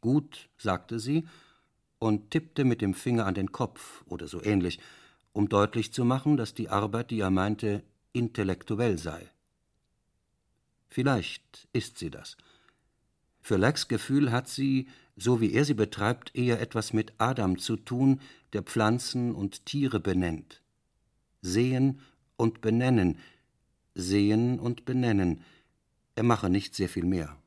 [0.02, 1.28] Gut, sagte sie
[2.00, 4.80] und tippte mit dem Finger an den Kopf oder so ähnlich,
[5.34, 9.30] um deutlich zu machen, dass die Arbeit, die er meinte, intellektuell sei.
[10.90, 12.36] Vielleicht ist sie das.
[13.40, 17.78] Für Lex Gefühl hat sie, so wie er sie betreibt, eher etwas mit Adam zu
[17.78, 18.20] tun,
[18.54, 20.62] der Pflanzen und Tiere benennt.
[21.42, 22.02] Sehen
[22.36, 23.20] und benennen,
[23.96, 25.44] sehen und benennen.
[26.16, 27.38] Er mache nicht sehr viel mehr.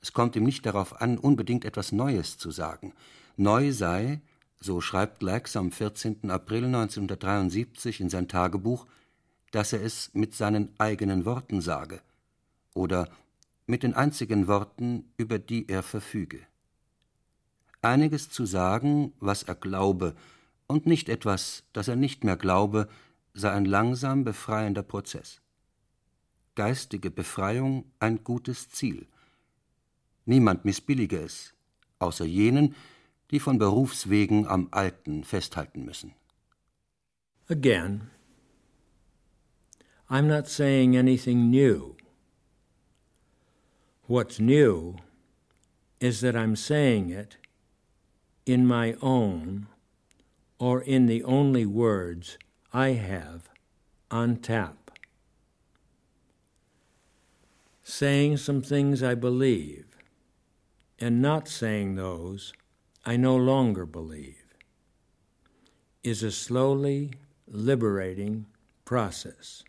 [0.00, 2.92] Es kommt ihm nicht darauf an, unbedingt etwas Neues zu sagen.
[3.36, 4.20] Neu sei,
[4.60, 6.30] so schreibt Lax am 14.
[6.30, 8.86] April 1973 in sein Tagebuch,
[9.50, 12.00] dass er es mit seinen eigenen Worten sage
[12.74, 13.08] oder
[13.66, 16.40] mit den einzigen Worten, über die er verfüge.
[17.82, 20.14] Einiges zu sagen, was er glaube,
[20.66, 22.88] und nicht etwas, das er nicht mehr glaube,
[23.34, 25.40] sei ein langsam befreiender Prozess.
[26.56, 29.06] Geistige Befreiung ein gutes Ziel.
[30.24, 31.54] Niemand missbillige es,
[32.00, 32.74] außer jenen,
[33.30, 36.14] die von Berufswegen am Alten festhalten müssen.
[37.48, 38.10] Again,
[40.08, 41.94] I'm not saying anything new.
[44.08, 44.96] What's new
[46.00, 47.38] is that I'm saying it
[48.44, 49.66] in my own
[50.58, 52.38] or in the only words
[52.72, 53.50] I have
[54.10, 54.85] on tap.
[57.88, 59.86] Saying some things I believe
[60.98, 62.52] and not saying those
[63.04, 64.42] I no longer believe
[66.02, 67.12] is a slowly
[67.46, 68.46] liberating
[68.84, 69.62] process.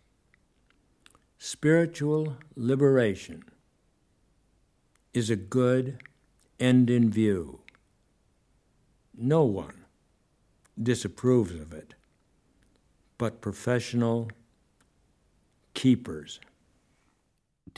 [1.38, 3.44] Spiritual liberation
[5.14, 6.02] is a good
[6.58, 7.60] end in view.
[9.16, 9.84] No one
[10.82, 11.94] disapproves of it,
[13.16, 14.28] but professional
[15.74, 16.40] keepers.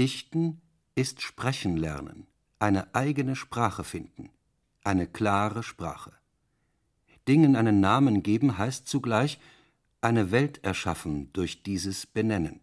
[0.01, 0.63] Dichten
[0.95, 2.27] ist Sprechen lernen.
[2.59, 4.31] eine eigene Sprache finden,
[4.83, 6.13] eine klare Sprache.
[7.29, 9.39] Dingen einen Namen geben heißt zugleich
[10.01, 12.61] eine Welt erschaffen durch dieses Benennen.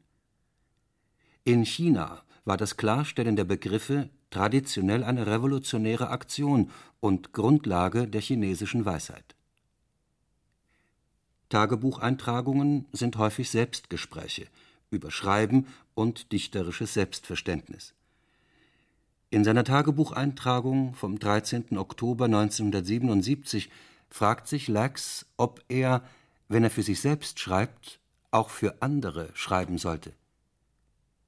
[1.43, 8.83] In China war das Klarstellen der Begriffe traditionell eine revolutionäre Aktion und Grundlage der chinesischen
[8.83, 9.35] Weisheit.
[11.49, 14.47] Tagebucheintragungen sind häufig Selbstgespräche
[14.89, 15.67] über Schreiben
[15.97, 17.95] und dichterisches Selbstverständnis.
[19.31, 21.75] In seiner Tagebucheintragung vom 13.
[21.77, 23.71] Oktober 1977
[24.07, 26.03] fragt sich Lax, ob er,
[26.47, 30.13] wenn er für sich selbst schreibt, auch für andere schreiben sollte.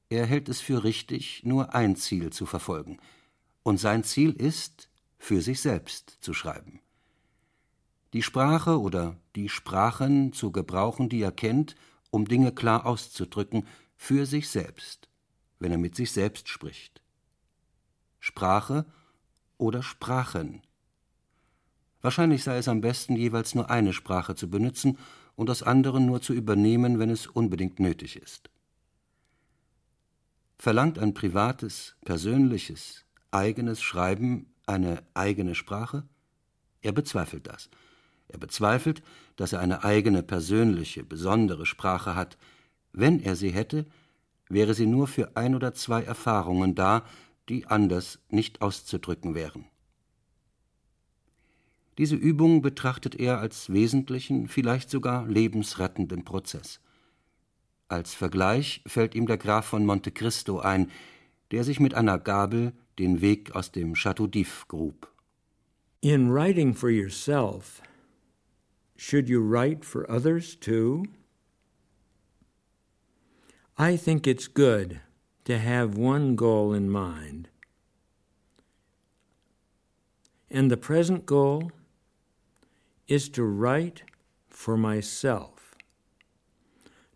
[0.07, 2.99] Er hält es für richtig, nur ein Ziel zu verfolgen,
[3.63, 6.80] und sein Ziel ist, für sich selbst zu schreiben.
[8.13, 11.76] Die Sprache oder die Sprachen zu gebrauchen, die er kennt,
[12.12, 15.10] um Dinge klar auszudrücken, für sich selbst,
[15.60, 17.01] wenn er mit sich selbst spricht.
[18.20, 18.86] Sprache
[19.57, 20.62] oder Sprachen.
[22.01, 24.97] Wahrscheinlich sei es am besten, jeweils nur eine Sprache zu benutzen
[25.36, 28.49] und aus anderen nur zu übernehmen, wenn es unbedingt nötig ist.
[30.57, 36.03] Verlangt ein privates, persönliches, eigenes Schreiben eine eigene Sprache?
[36.82, 37.70] Er bezweifelt das.
[38.30, 39.01] Er bezweifelt,
[39.36, 42.38] dass er eine eigene, persönliche, besondere Sprache hat.
[42.93, 43.86] Wenn er sie hätte,
[44.47, 47.05] wäre sie nur für ein oder zwei Erfahrungen da,
[47.49, 49.65] die anders nicht auszudrücken wären.
[51.97, 56.80] Diese Übung betrachtet er als wesentlichen, vielleicht sogar lebensrettenden Prozess.
[57.89, 60.91] Als Vergleich fällt ihm der Graf von Monte Cristo ein,
[61.51, 65.11] der sich mit einer Gabel den Weg aus dem Chateau d'If grub.
[66.01, 67.82] In writing for yourself,
[69.00, 71.06] should you write for others too?
[73.78, 75.00] I think it's good
[75.45, 77.47] to have one goal in mind.
[80.52, 81.72] And the present goal
[83.08, 84.04] is to write
[84.50, 85.76] for myself,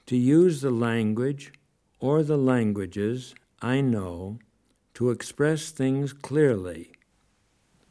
[0.05, 1.51] to use the language
[1.99, 4.39] or the languages I know
[4.93, 6.93] to express things clearly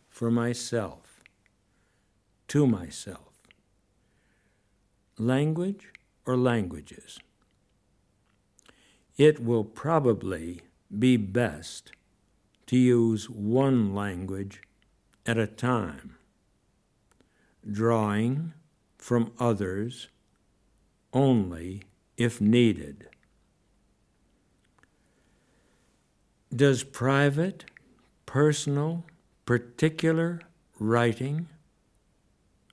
[0.09, 1.21] for myself,
[2.49, 3.32] to myself.
[5.19, 5.89] Language
[6.27, 7.19] or languages?
[9.17, 10.63] it will probably
[10.99, 11.93] be best
[12.67, 14.63] to use one language
[15.27, 16.17] at a time,
[17.71, 18.53] drawing
[18.99, 20.09] from others
[21.13, 21.83] only
[22.17, 23.07] if needed.
[26.55, 27.65] Does private,
[28.27, 29.05] personal
[29.45, 30.41] particular
[30.79, 31.49] writing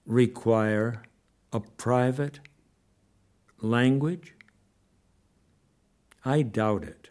[0.06, 1.04] require
[1.52, 2.40] a private
[3.62, 4.36] language?
[6.24, 7.10] I doubt it.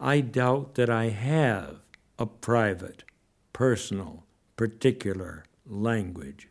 [0.00, 1.80] I doubt that I have
[2.18, 3.04] a private,
[3.52, 4.24] personal,
[4.56, 6.48] particular language.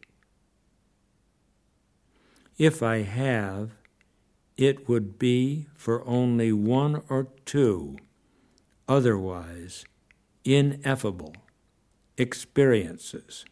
[2.57, 3.71] If I have,
[4.55, 7.97] it would be for only one or two,
[8.87, 9.83] otherwise
[10.45, 11.33] ineffable
[12.17, 13.45] experiences.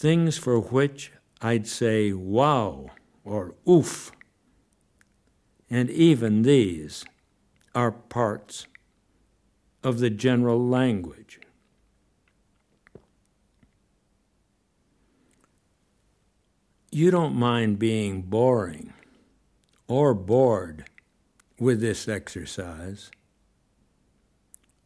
[0.00, 2.86] Things for which I'd say wow
[3.22, 4.12] or oof.
[5.68, 7.04] And even these
[7.74, 8.66] are parts
[9.84, 11.38] of the general language.
[16.90, 18.94] You don't mind being boring
[19.86, 20.88] or bored
[21.58, 23.10] with this exercise.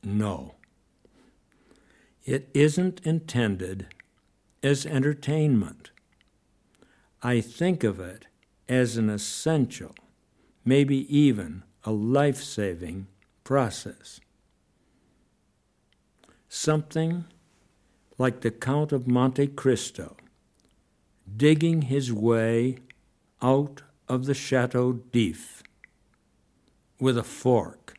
[0.02, 0.56] No.
[2.24, 3.86] It isn't intended
[4.64, 5.90] as entertainment.
[7.22, 8.26] I think of it
[8.68, 9.94] as an essential,
[10.64, 13.06] maybe even a life saving
[13.44, 14.20] process.
[16.48, 17.24] Something
[18.16, 20.16] like the Count of Monte Cristo
[21.36, 22.78] digging his way
[23.42, 25.62] out of the Chateau d'If
[26.98, 27.98] with a fork.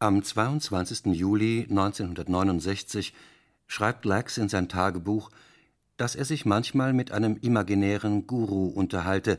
[0.00, 1.14] Am 22.
[1.14, 3.12] Juli 1969
[3.68, 5.30] schreibt Lax in sein Tagebuch,
[5.96, 9.38] dass er sich manchmal mit einem imaginären Guru unterhalte,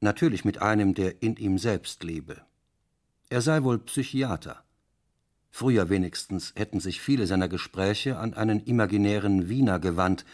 [0.00, 2.42] natürlich mit einem, der in ihm selbst lebe.
[3.30, 4.62] Er sei wohl Psychiater.
[5.50, 10.26] Früher wenigstens hätten sich viele seiner Gespräche an einen imaginären Wiener gewandt,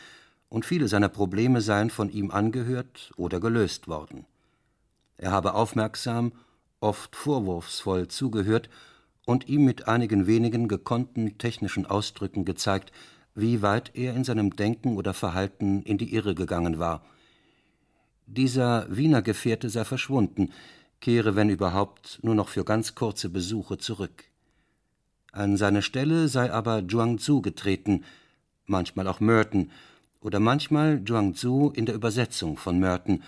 [0.48, 4.24] und viele seiner Probleme seien von ihm angehört oder gelöst worden.
[5.18, 6.32] Er habe aufmerksam,
[6.80, 8.70] oft vorwurfsvoll zugehört
[9.26, 12.92] und ihm mit einigen wenigen gekonnten technischen Ausdrücken gezeigt,
[13.38, 17.04] wie weit er in seinem Denken oder Verhalten in die Irre gegangen war.
[18.26, 20.52] Dieser Wiener Gefährte sei verschwunden,
[21.00, 24.24] kehre, wenn überhaupt, nur noch für ganz kurze Besuche zurück.
[25.30, 28.04] An seine Stelle sei aber Zhuangzi getreten,
[28.66, 29.70] manchmal auch Merton,
[30.20, 33.22] oder manchmal Zhuangzi in der Übersetzung von Merton,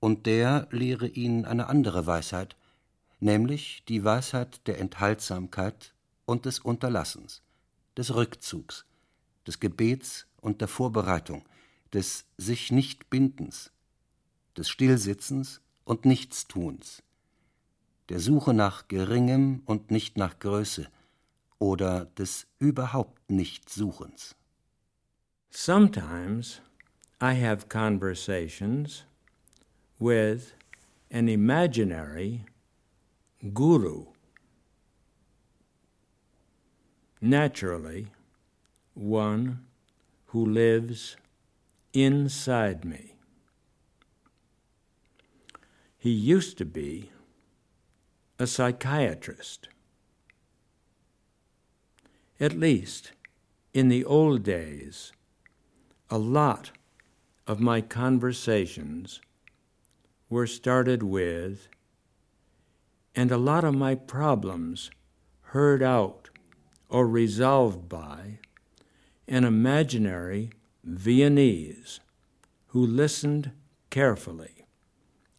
[0.00, 2.56] und der lehre ihn eine andere Weisheit,
[3.20, 5.94] nämlich die Weisheit der Enthaltsamkeit
[6.24, 7.42] und des Unterlassens,
[7.96, 8.84] des Rückzugs,
[9.46, 11.44] des Gebets und der Vorbereitung,
[11.92, 13.72] des sich nicht Bindens,
[14.56, 17.02] des Stillsitzens und Nichtstuns,
[18.08, 20.88] der Suche nach Geringem und nicht nach Größe
[21.58, 24.34] oder des überhaupt Nichtsuchens.
[25.50, 26.60] Sometimes
[27.20, 29.04] I have conversations
[29.98, 30.54] with
[31.10, 32.46] an imaginary
[33.52, 34.06] guru.
[37.20, 38.08] Naturally,
[38.94, 39.64] one
[40.26, 41.16] who lives
[41.92, 43.14] inside me.
[45.98, 47.10] He used to be
[48.38, 49.68] a psychiatrist.
[52.40, 53.12] At least
[53.72, 55.12] in the old days,
[56.10, 56.72] a lot
[57.46, 59.20] of my conversations
[60.28, 61.68] were started with,
[63.14, 64.90] and a lot of my problems
[65.52, 66.30] heard out
[66.88, 68.38] or resolved by
[69.32, 70.50] an imaginary
[70.84, 72.00] Viennese
[72.66, 73.50] who listened
[73.88, 74.66] carefully,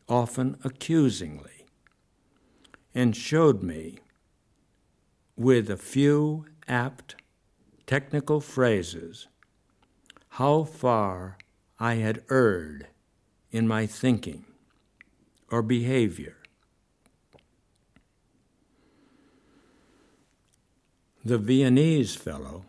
[0.10, 1.68] often accusingly,
[2.96, 4.00] and showed me,
[5.38, 7.14] with a few apt
[7.86, 9.28] technical phrases,
[10.30, 11.38] how far
[11.80, 12.88] I had erred
[13.52, 14.44] in my thinking
[15.52, 16.38] or behavior.
[21.24, 22.66] The Viennese fellow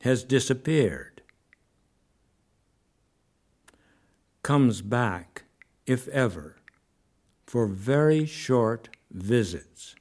[0.00, 1.22] has disappeared,
[4.42, 5.44] comes back,
[5.86, 6.56] if ever,
[7.46, 9.94] for very short visits,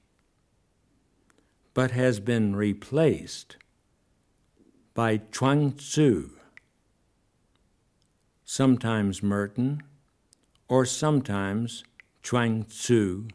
[1.73, 3.57] but has been replaced
[4.93, 6.31] by Chuang Tzu,
[8.45, 9.83] sometimes Merton,
[10.67, 11.83] or sometimes
[12.23, 13.27] Chuang Tzu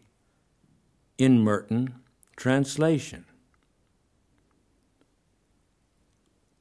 [1.18, 1.94] in Merton
[2.36, 3.24] translation.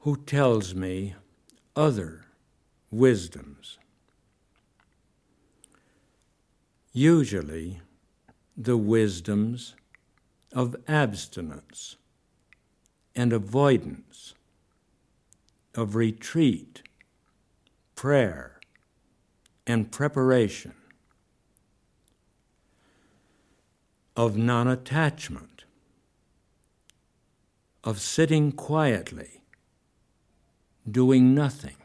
[0.04, 1.16] Who tells me
[1.78, 2.26] other
[2.92, 3.78] wisdoms.
[6.92, 7.80] Usually,
[8.58, 9.76] the wisdoms
[10.52, 11.96] of abstinence
[13.16, 14.34] and avoidance,
[15.74, 16.84] of retreat,
[17.96, 18.60] prayer,
[19.66, 20.74] and preparation,
[24.18, 25.64] of non attachment
[27.86, 29.43] of sitting quietly,
[30.90, 31.78] doing nothing,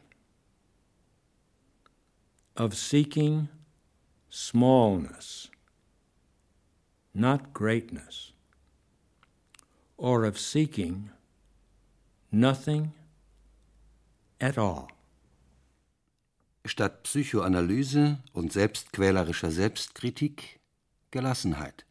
[2.57, 3.49] of seeking
[4.28, 5.51] smallness,
[7.14, 8.32] not greatness,
[9.96, 11.11] or of seeking
[12.30, 12.92] nothing
[14.40, 14.88] at all.
[16.64, 20.61] Statt Psychoanalyse und selbstquälerischer Selbstkritik
[21.11, 21.86] Gelassenheit.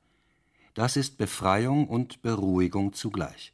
[0.76, 3.54] Das ist Befreiung und Beruhigung zugleich.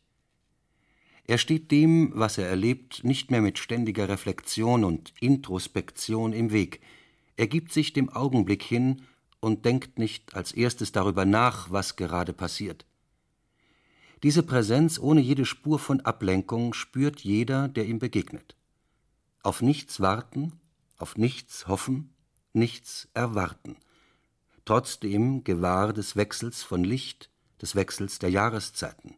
[1.25, 6.81] Er steht dem, was er erlebt, nicht mehr mit ständiger Reflexion und Introspektion im Weg.
[7.37, 9.03] Er gibt sich dem Augenblick hin
[9.39, 12.85] und denkt nicht als erstes darüber nach, was gerade passiert.
[14.21, 18.55] Diese Präsenz ohne jede Spur von Ablenkung spürt jeder, der ihm begegnet.
[19.41, 20.53] Auf nichts warten,
[20.97, 22.13] auf nichts hoffen,
[22.53, 23.75] nichts erwarten.
[24.63, 27.29] Trotzdem gewahr des Wechsels von Licht,
[27.61, 29.15] des Wechsels der Jahreszeiten.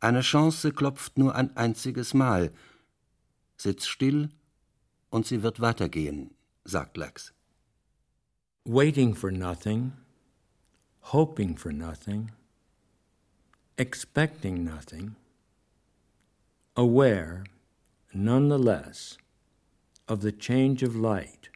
[0.00, 2.52] Eine Chance klopft nur ein einziges Mal.
[3.56, 4.30] Sitz still
[5.10, 6.30] und sie wird weitergehen,
[6.64, 7.32] sagt Lex.
[8.64, 9.92] Waiting for nothing,
[11.12, 12.30] hoping for nothing,
[13.76, 15.16] expecting nothing,
[16.76, 17.44] aware,
[18.12, 19.18] nonetheless,
[20.06, 21.50] of the change of light,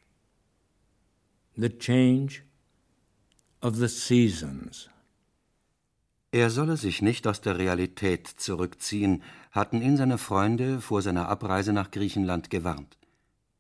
[1.56, 2.42] the change
[3.60, 4.88] of the seasons.
[6.34, 11.74] Er solle sich nicht aus der Realität zurückziehen, hatten ihn seine Freunde vor seiner Abreise
[11.74, 12.96] nach Griechenland gewarnt.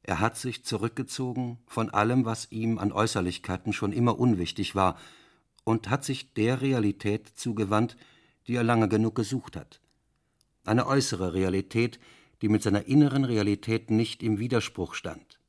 [0.02, 4.98] Er hat sich zurückgezogen von allem, was ihm an Äußerlichkeiten schon immer unwichtig war,
[5.64, 7.98] und hat sich der Realität zugewandt,
[8.46, 9.82] die er lange genug gesucht hat.
[10.64, 12.00] Eine äußere Realität,
[12.40, 15.40] die mit seiner inneren Realität nicht im Widerspruch stand.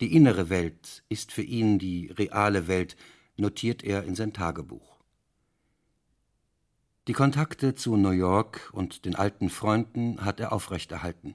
[0.00, 2.96] Die innere Welt ist für ihn die reale Welt,
[3.36, 4.99] notiert er in sein Tagebuch.
[7.08, 11.32] Die Kontakte zu New York und den alten Freunden hat er aufrechterhalten.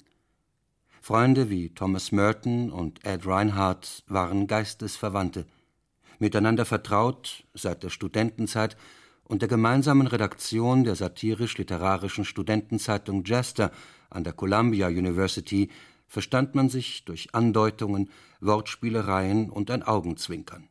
[1.01, 5.47] Freunde wie Thomas Merton und Ed Reinhardt waren Geistesverwandte,
[6.20, 8.78] miteinander vertraut seit der Studentenzeit
[9.24, 13.72] und der gemeinsamen Redaktion der satirisch-literarischen Studentenzeitung Jester
[14.11, 15.70] an der Columbia University
[16.07, 20.70] verstand man sich durch Andeutungen, Wortspielereien und ein Augenzwinkern.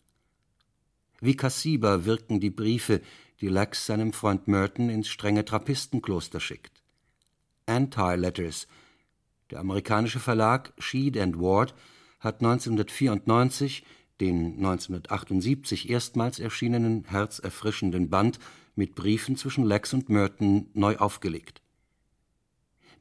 [1.20, 3.00] Wie Kassiber wirken die Briefe,
[3.44, 6.82] die Lex seinem Freund Merton ins strenge Trappistenkloster schickt.
[7.66, 8.66] Anti-Letters.
[9.50, 11.74] Der amerikanische Verlag Sheed and Ward
[12.20, 13.84] hat 1994
[14.22, 18.38] den 1978 erstmals erschienenen herzerfrischenden Band
[18.76, 21.60] mit Briefen zwischen Lex und Merton neu aufgelegt.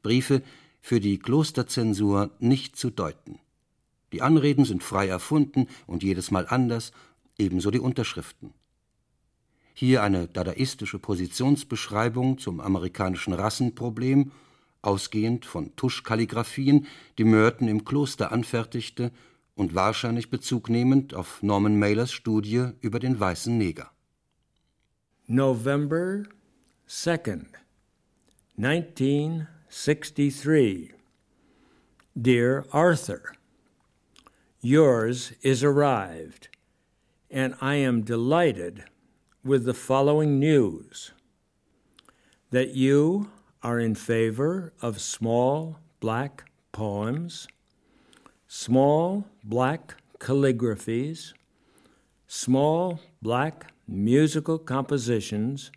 [0.02, 0.42] Briefe
[0.82, 3.38] für die Klosterzensur nicht zu deuten.
[4.12, 6.92] Die Anreden sind frei erfunden und jedes Mal anders,
[7.38, 8.52] ebenso die Unterschriften.
[9.76, 14.30] Hier eine dadaistische Positionsbeschreibung zum amerikanischen Rassenproblem,
[14.82, 16.86] ausgehend von Tuschkalligraphien,
[17.18, 19.10] die Merton im Kloster anfertigte
[19.56, 23.90] und wahrscheinlich Bezug nehmend auf Norman Mailers Studie über den weißen Neger.
[25.26, 26.22] November
[26.88, 27.46] 2nd,
[28.56, 30.94] 1963.
[32.14, 33.22] Dear Arthur,
[34.60, 36.48] Yours is arrived,
[37.28, 38.84] and I am delighted
[39.44, 41.12] with the following news
[42.50, 43.30] that you
[43.62, 47.46] are in favor of small black poems
[48.54, 51.32] small black calligraphies,
[52.28, 55.72] small black musical compositions,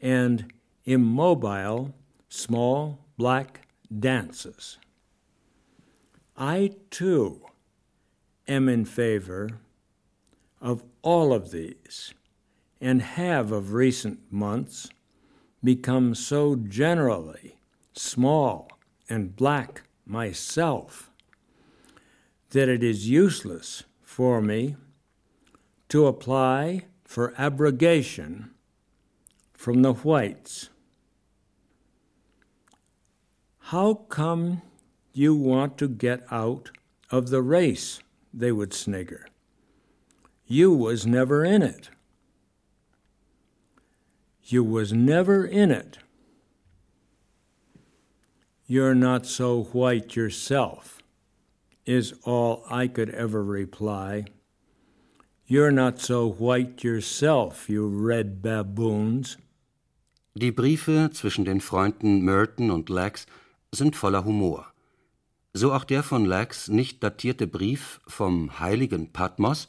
[0.00, 0.50] and
[0.86, 1.94] immobile
[2.30, 3.68] small black
[4.00, 4.78] dances.
[6.38, 7.42] I too
[8.48, 9.50] am in favor
[10.60, 12.14] of all of these
[12.80, 14.88] and have of recent months
[15.62, 17.56] become so generally
[17.92, 18.68] small
[19.08, 21.10] and black myself
[22.50, 24.76] that it is useless for me
[25.88, 28.50] to apply for abrogation
[29.52, 30.68] from the whites.
[33.58, 34.62] How come
[35.12, 36.70] you want to get out
[37.10, 38.00] of the race?
[38.32, 39.26] They would snigger.
[40.46, 41.90] You was never in it.
[44.48, 45.98] You was never in it.
[48.68, 51.02] You're not so white yourself
[51.84, 54.26] is all I could ever reply.
[55.48, 59.36] You're not so white yourself, you red baboons.
[60.34, 63.26] Die Briefe zwischen den Freunden Merton und Lax
[63.72, 64.66] sind voller Humor.
[65.54, 69.66] So auch der von Lax nicht datierte Brief vom heiligen Patmos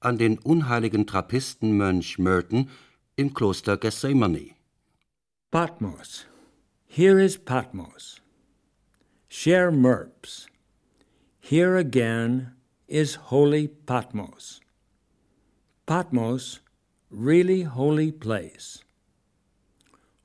[0.00, 2.70] an den unheiligen Trappistenmönch Merton
[3.18, 4.56] im Kloster Gethsemane.
[5.50, 6.26] Patmos,
[6.86, 8.20] Here is Patmos.
[9.26, 10.46] Cher Merps.
[11.40, 12.52] Here again
[12.86, 14.60] is holy Patmos.
[15.86, 16.60] Patmos,
[17.10, 18.84] really holy place.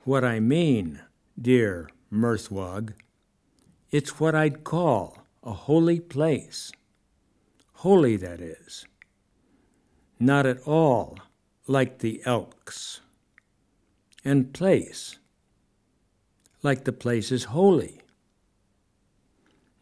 [0.04, 1.00] What I mean,
[1.42, 2.94] dear Mirthwog,
[3.90, 6.74] it's what I'd call a holy place.
[7.74, 8.86] Holy, that is.
[10.20, 11.18] Not at all
[11.68, 13.02] like the Elks.
[14.24, 15.18] And place,
[16.62, 18.02] like the place is holy.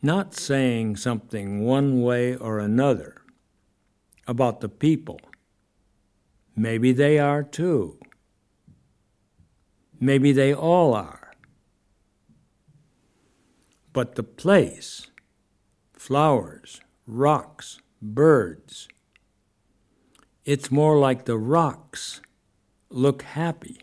[0.01, 3.21] Not saying something one way or another
[4.27, 5.19] about the people.
[6.55, 7.99] Maybe they are too.
[9.99, 11.33] Maybe they all are.
[13.91, 15.07] But the place,
[15.93, 18.87] flowers, rocks, birds,
[20.49, 22.21] it's more like the rocks
[22.89, 23.81] look happy.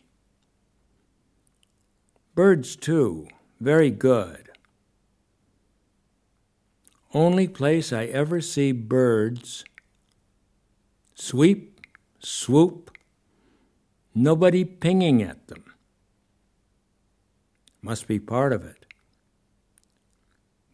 [2.35, 3.29] Birds, too,
[3.61, 4.51] very good.
[7.15, 9.65] Only place I ever see birds
[11.15, 11.81] sweep,
[12.19, 12.91] swoop,
[14.13, 15.73] nobody pinging at them.
[17.81, 18.87] Must be part of it.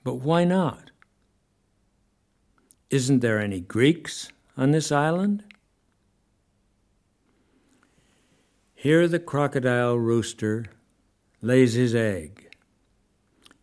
[0.02, 0.90] But why not?
[2.88, 5.44] Isn't there any Greeks on this island?
[8.82, 10.66] Here the crocodile rooster
[11.40, 12.48] lays his egg.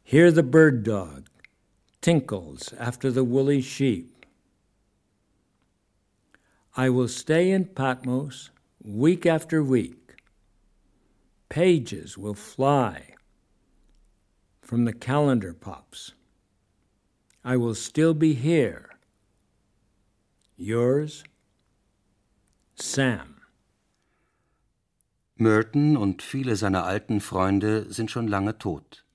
[0.01, 1.28] Here the bird dog
[1.99, 4.26] tinkles after the woolly sheep.
[6.78, 8.51] I will stay in Patmos
[8.82, 10.15] week after week.
[11.49, 13.15] Pages will fly
[14.61, 16.13] from the calendar pops.
[17.43, 18.91] I will still be here.
[20.55, 21.26] Yours,
[22.76, 23.39] Sam.
[25.42, 29.06] Merton und viele seiner alten Freunde sind schon lange tot.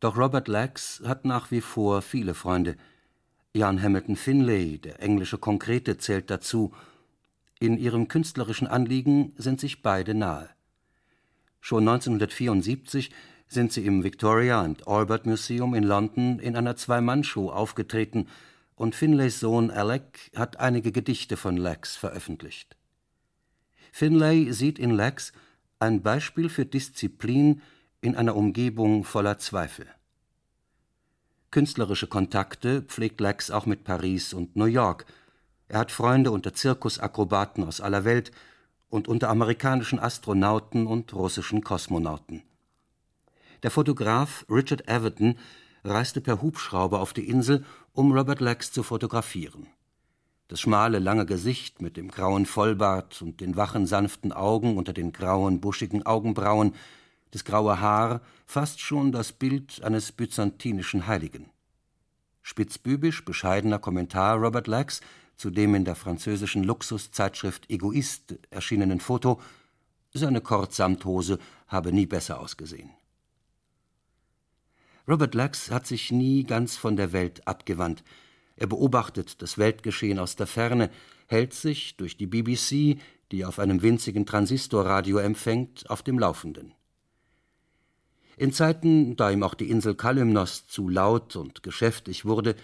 [0.00, 2.76] Doch Robert Lax hat nach wie vor viele Freunde.
[3.54, 6.74] Jan Hamilton Finlay, der englische Konkrete, zählt dazu.
[7.60, 10.50] In ihrem künstlerischen Anliegen sind sich beide nahe.
[11.60, 13.12] Schon 1974
[13.46, 18.26] sind sie im Victoria and Albert Museum in London in einer Zwei-Mann-Show aufgetreten
[18.74, 22.76] und Finlays Sohn Alec hat einige Gedichte von Lax veröffentlicht.
[23.92, 25.32] Finlay sieht in Lax
[25.82, 27.60] ein Beispiel für Disziplin
[28.00, 29.86] in einer Umgebung voller Zweifel.
[31.50, 35.04] Künstlerische Kontakte pflegt Lex auch mit Paris und New York.
[35.66, 38.30] Er hat Freunde unter Zirkusakrobaten aus aller Welt
[38.88, 42.42] und unter amerikanischen Astronauten und russischen Kosmonauten.
[43.64, 45.36] Der Fotograf Richard Everton
[45.84, 49.66] reiste per Hubschrauber auf die Insel, um Robert Lex zu fotografieren.
[50.52, 55.10] Das schmale, lange Gesicht mit dem grauen Vollbart und den wachen, sanften Augen unter den
[55.10, 56.74] grauen, buschigen Augenbrauen,
[57.30, 61.48] das graue Haar, fast schon das Bild eines byzantinischen Heiligen.
[62.42, 65.00] Spitzbübisch bescheidener Kommentar Robert Lax
[65.36, 69.40] zu dem in der französischen Luxuszeitschrift Egoist erschienenen Foto,
[70.12, 72.90] seine Kordsamthose habe nie besser ausgesehen.
[75.08, 78.04] Robert Lax hat sich nie ganz von der Welt abgewandt,
[78.62, 80.88] er beobachtet das Weltgeschehen aus der Ferne,
[81.26, 82.96] hält sich durch die BBC,
[83.32, 86.72] die auf einem winzigen Transistorradio empfängt, auf dem Laufenden.
[88.36, 92.54] In Zeiten, da ihm auch die Insel Kalymnos zu laut und geschäftig wurde,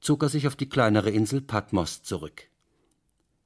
[0.00, 2.42] zog er sich auf die kleinere Insel Patmos zurück.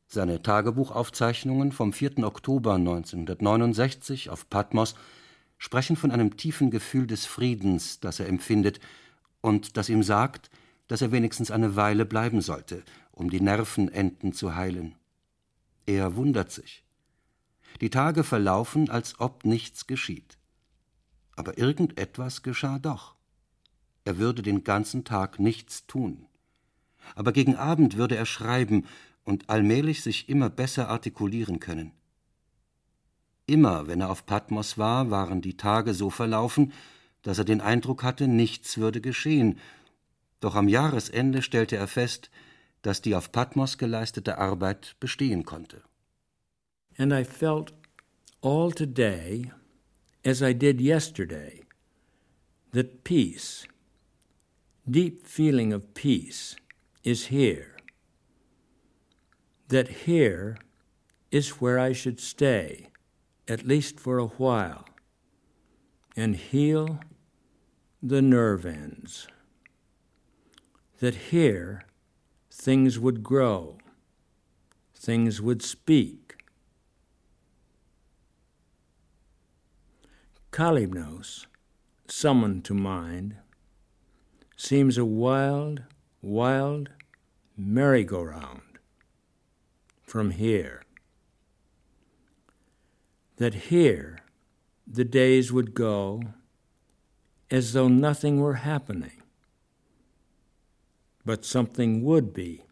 [0.06, 2.18] Seine Tagebuchaufzeichnungen vom 4.
[2.18, 4.94] Oktober 1969 auf Patmos
[5.56, 8.78] sprechen von einem tiefen Gefühl des Friedens, das er empfindet
[9.40, 10.50] und das ihm sagt,
[10.88, 12.82] dass er wenigstens eine Weile bleiben sollte,
[13.12, 14.94] um die Nervenenden zu heilen.
[15.86, 16.82] Er wundert sich.
[17.80, 20.38] Die Tage verlaufen, als ob nichts geschieht.
[21.36, 23.14] Aber irgendetwas geschah doch.
[24.04, 26.26] Er würde den ganzen Tag nichts tun.
[27.14, 28.86] Aber gegen Abend würde er schreiben
[29.24, 31.92] und allmählich sich immer besser artikulieren können.
[33.46, 36.72] Immer, wenn er auf Patmos war, waren die Tage so verlaufen,
[37.22, 39.58] dass er den Eindruck hatte, nichts würde geschehen
[40.44, 42.30] doch am Jahresende stellte er fest,
[42.82, 45.82] dass die auf Patmos geleistete Arbeit bestehen konnte.
[46.98, 47.72] And I felt
[48.42, 49.50] all today,
[50.22, 51.62] as I did yesterday,
[52.72, 53.66] that peace,
[54.86, 56.56] deep feeling of peace,
[57.02, 57.76] is here.
[59.68, 60.58] That here
[61.30, 62.90] is where I should stay,
[63.48, 64.84] at least for a while,
[66.14, 67.00] and heal
[68.02, 69.26] the nerve ends
[71.00, 71.82] that here
[72.50, 73.78] things would grow,
[74.94, 76.36] things would speak.
[80.52, 81.46] Kalymnos,
[82.06, 83.36] summoned to mind
[84.56, 85.82] seems a wild,
[86.22, 86.90] wild
[87.56, 88.78] merry-go-round
[90.02, 90.82] from here.
[93.38, 94.20] That here
[94.86, 96.22] the days would go
[97.50, 99.23] as though nothing were happening,
[101.24, 102.64] but something would be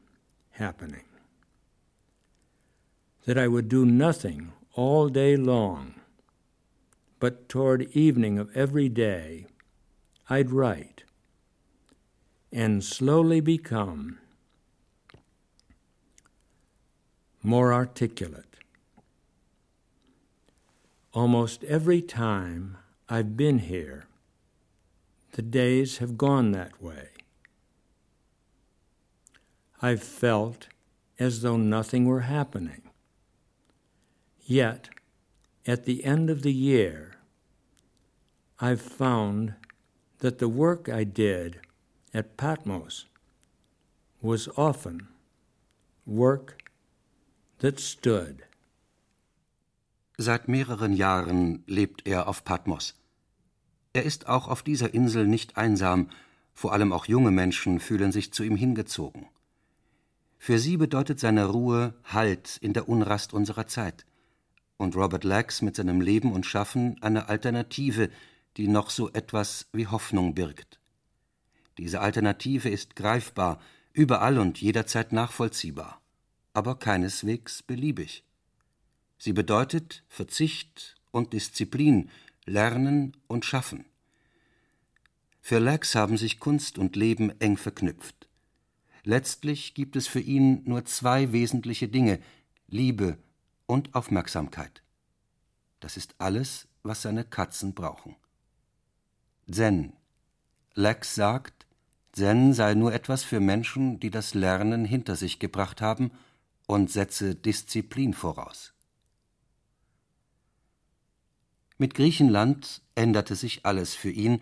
[0.52, 1.04] happening.
[3.24, 5.94] That I would do nothing all day long,
[7.20, 9.46] but toward evening of every day
[10.28, 11.04] I'd write
[12.52, 14.18] and slowly become
[17.42, 18.44] more articulate.
[21.12, 22.76] Almost every time
[23.08, 24.04] I've been here,
[25.32, 27.08] the days have gone that way.
[29.82, 30.68] I've felt
[31.18, 32.82] as though nothing were happening.
[34.46, 34.90] Yet,
[35.66, 37.16] at the end of the year,
[38.60, 39.54] I've found
[40.18, 41.60] that the work I did
[42.14, 43.06] at Patmos
[44.20, 45.08] was often
[46.06, 46.62] work
[47.58, 48.44] that stood.
[50.16, 52.94] Seit mehreren Jahren lebt er auf Patmos.
[53.92, 56.08] Er ist auch auf dieser Insel nicht einsam,
[56.54, 59.26] vor allem auch junge Menschen fühlen sich zu ihm hingezogen.
[60.44, 64.04] Für sie bedeutet seine Ruhe Halt in der Unrast unserer Zeit.
[64.76, 68.10] Und Robert Lax mit seinem Leben und Schaffen eine Alternative,
[68.56, 70.80] die noch so etwas wie Hoffnung birgt.
[71.78, 73.60] Diese Alternative ist greifbar,
[73.92, 76.00] überall und jederzeit nachvollziehbar,
[76.54, 78.24] aber keineswegs beliebig.
[79.18, 82.10] Sie bedeutet Verzicht und Disziplin,
[82.46, 83.84] Lernen und Schaffen.
[85.40, 88.26] Für Lax haben sich Kunst und Leben eng verknüpft.
[89.04, 92.20] Letztlich gibt es für ihn nur zwei wesentliche Dinge
[92.68, 93.18] Liebe
[93.66, 94.82] und Aufmerksamkeit.
[95.80, 98.14] Das ist alles, was seine Katzen brauchen.
[99.50, 99.92] Zen.
[100.74, 101.66] Lex sagt,
[102.12, 106.12] Zen sei nur etwas für Menschen, die das Lernen hinter sich gebracht haben
[106.66, 108.72] und setze Disziplin voraus.
[111.78, 114.40] Mit Griechenland änderte sich alles für ihn,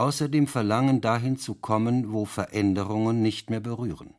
[0.00, 4.14] außer dem Verlangen dahin zu kommen, wo Veränderungen nicht mehr berühren.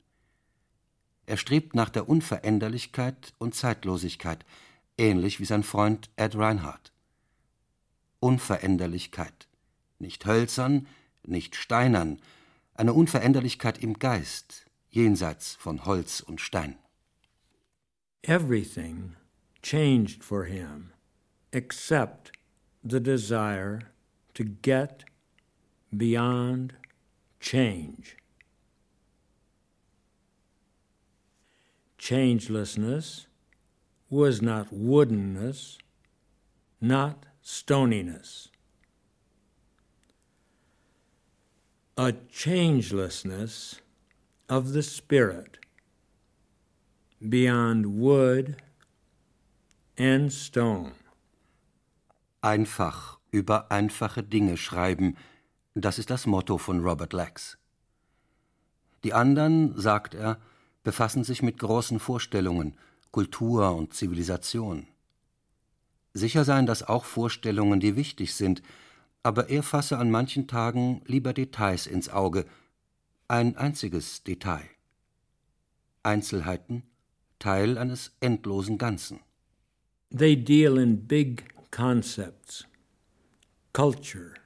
[1.26, 4.46] Er strebt nach der Unveränderlichkeit und Zeitlosigkeit,
[5.00, 6.94] ähnlich wie sein Freund Ed Reinhardt.
[8.20, 9.48] Unveränderlichkeit,
[9.98, 10.86] nicht hölzern,
[11.26, 12.20] nicht steinern,
[12.76, 16.78] eine Unveränderlichkeit im Geist, jenseits von Holz und Stein.
[18.22, 19.16] Everything
[19.64, 20.92] changed for him
[21.52, 22.32] except
[22.84, 23.88] the desire
[24.36, 25.06] to get
[25.96, 26.74] beyond
[27.40, 28.18] change.
[31.98, 33.28] Changelessness
[34.10, 35.78] was not woodenness,
[36.82, 38.50] not stoniness.
[41.98, 43.80] a changelessness
[44.50, 45.60] of the Spirit
[47.30, 48.56] beyond wood
[49.98, 50.94] and stone.
[52.42, 55.16] Einfach über einfache Dinge schreiben,
[55.74, 57.58] das ist das Motto von Robert Lax.
[59.04, 60.40] Die anderen, sagt er,
[60.84, 62.78] befassen sich mit großen Vorstellungen,
[63.12, 64.88] Kultur und Zivilisation.
[66.14, 68.62] Sicher seien das auch Vorstellungen, die wichtig sind,
[69.24, 72.46] aber er fasse an manchen Tagen lieber Details ins Auge,
[73.28, 74.68] ein einziges Detail.
[76.04, 76.84] Einzelheiten,
[77.40, 79.20] Teil eines endlosen Ganzen.
[80.10, 82.68] They deal in big concepts,
[83.72, 84.41] culture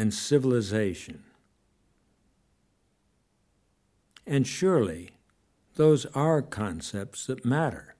[0.00, 1.24] and civilization.
[4.26, 5.10] And surely
[5.74, 7.94] those are concepts that matter.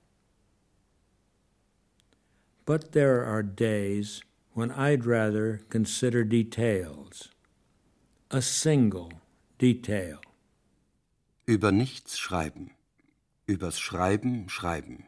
[2.65, 4.23] But there are days
[4.55, 7.29] when I'd rather consider details,
[8.31, 9.13] a single
[9.59, 10.21] detail.
[11.47, 12.71] Über nichts schreiben,
[13.47, 15.05] übers Schreiben schreiben,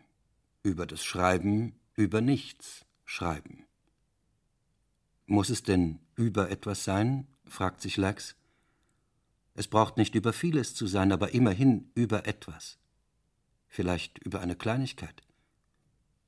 [0.63, 3.65] über das Schreiben über nichts schreiben.
[5.27, 7.27] Muss es denn über etwas sein?
[7.45, 8.37] fragt sich Lax.
[9.55, 12.79] Es braucht nicht über vieles zu sein, aber immerhin über etwas.
[13.69, 15.23] Vielleicht über eine Kleinigkeit.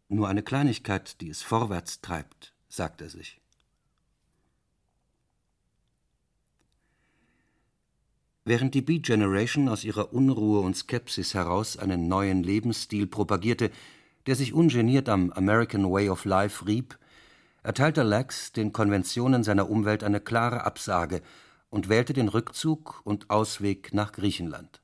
[0.08, 3.40] Nur eine Kleinigkeit, die es vorwärts treibt, sagt er sich.
[8.46, 13.70] Während die Beat Generation aus ihrer Unruhe und Skepsis heraus einen neuen Lebensstil propagierte,
[14.26, 16.98] der sich ungeniert am American Way of Life rieb,
[17.64, 21.22] erteilte Lax den Konventionen seiner Umwelt eine klare Absage
[21.70, 24.80] und wählte den Rückzug und Ausweg nach Griechenland.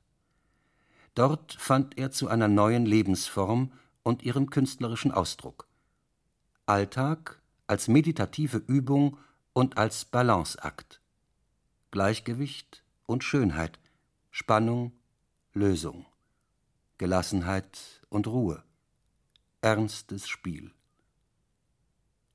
[1.13, 3.71] Dort fand er zu einer neuen Lebensform
[4.03, 5.67] und ihrem künstlerischen Ausdruck.
[6.65, 9.17] Alltag als meditative Übung
[9.53, 11.01] und als Balanceakt.
[11.91, 13.79] Gleichgewicht und Schönheit,
[14.31, 14.93] Spannung,
[15.53, 16.05] Lösung,
[16.97, 18.63] Gelassenheit und Ruhe,
[19.61, 20.71] ernstes Spiel.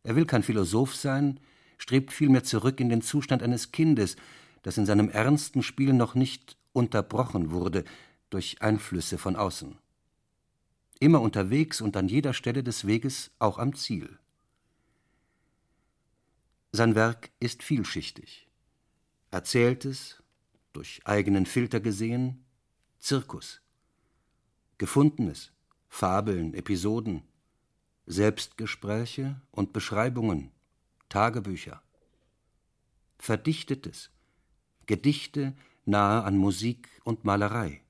[0.06, 1.40] Er will kein Philosoph sein,
[1.78, 4.14] strebt vielmehr zurück in den Zustand eines Kindes,
[4.62, 7.84] das in seinem ernsten Spiel noch nicht unterbrochen wurde
[8.30, 9.76] durch Einflüsse von außen.
[11.00, 14.16] Immer unterwegs und an jeder Stelle des Weges auch am Ziel.
[16.70, 18.46] Sein Werk ist vielschichtig.
[19.32, 20.22] Erzähltes,
[20.72, 22.44] durch eigenen Filter gesehen,
[23.00, 23.60] Zirkus.
[24.78, 25.50] Gefundenes,
[25.88, 27.24] Fabeln, Episoden,
[28.06, 30.52] Selbstgespräche und Beschreibungen,
[31.08, 31.82] Tagebücher.
[33.18, 34.10] Verdichtetes,
[34.86, 35.54] Gedichte
[35.84, 37.82] nahe an Musik und Malerei.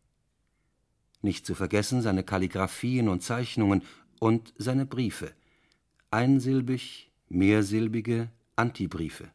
[1.20, 3.82] Nicht zu vergessen seine Kalligraphien und Zeichnungen
[4.18, 5.32] und seine Briefe,
[6.10, 9.30] einsilbig, mehrsilbige Antibriefe.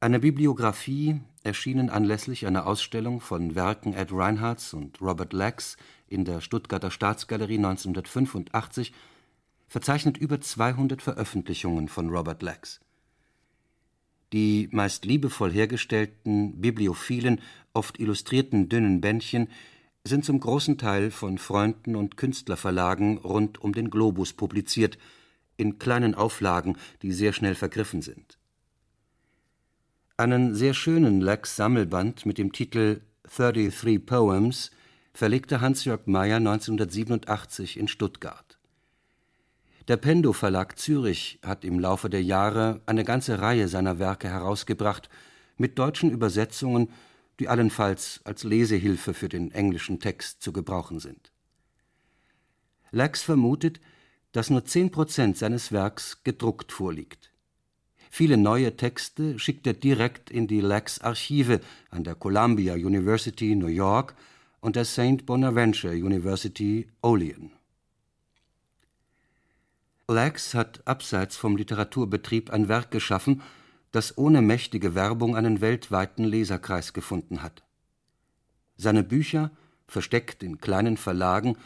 [0.00, 5.76] Eine Bibliographie, erschienen anlässlich einer Ausstellung von Werken Ed Reinhardts und Robert Lax
[6.06, 8.92] in der Stuttgarter Staatsgalerie 1985,
[9.66, 12.80] verzeichnet über 200 Veröffentlichungen von Robert Lax.
[14.32, 17.40] Die meist liebevoll hergestellten, bibliophilen,
[17.72, 19.48] oft illustrierten dünnen Bändchen
[20.04, 24.98] sind zum großen Teil von Freunden und Künstlerverlagen rund um den Globus publiziert,
[25.56, 28.37] in kleinen Auflagen, die sehr schnell vergriffen sind.
[30.20, 33.02] Einen sehr schönen Lex-Sammelband mit dem Titel
[33.36, 34.72] 33 Poems
[35.14, 38.58] verlegte Hans-Jörg Meyer 1987 in Stuttgart.
[39.86, 45.08] Der Pendo Verlag Zürich hat im Laufe der Jahre eine ganze Reihe seiner Werke herausgebracht,
[45.56, 46.90] mit deutschen Übersetzungen,
[47.38, 51.30] die allenfalls als Lesehilfe für den englischen Text zu gebrauchen sind.
[52.90, 53.78] Lex vermutet,
[54.32, 57.30] dass nur zehn Prozent seines Werks gedruckt vorliegt.
[58.10, 63.66] Viele neue Texte schickt er direkt in die Lex Archive an der Columbia University New
[63.66, 64.14] York
[64.60, 65.26] und der St.
[65.26, 67.50] Bonaventure University Olean.
[70.08, 73.42] Lex hat abseits vom Literaturbetrieb ein Werk geschaffen,
[73.92, 77.62] das ohne mächtige Werbung einen weltweiten Leserkreis gefunden hat.
[78.76, 79.50] Seine Bücher,
[79.86, 81.56] versteckt in kleinen Verlagen,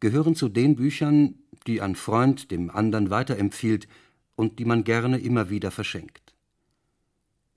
[0.00, 1.36] gehören zu den Büchern,
[1.66, 3.88] die ein Freund dem anderen weiterempfiehlt
[4.36, 6.34] und die man gerne immer wieder verschenkt.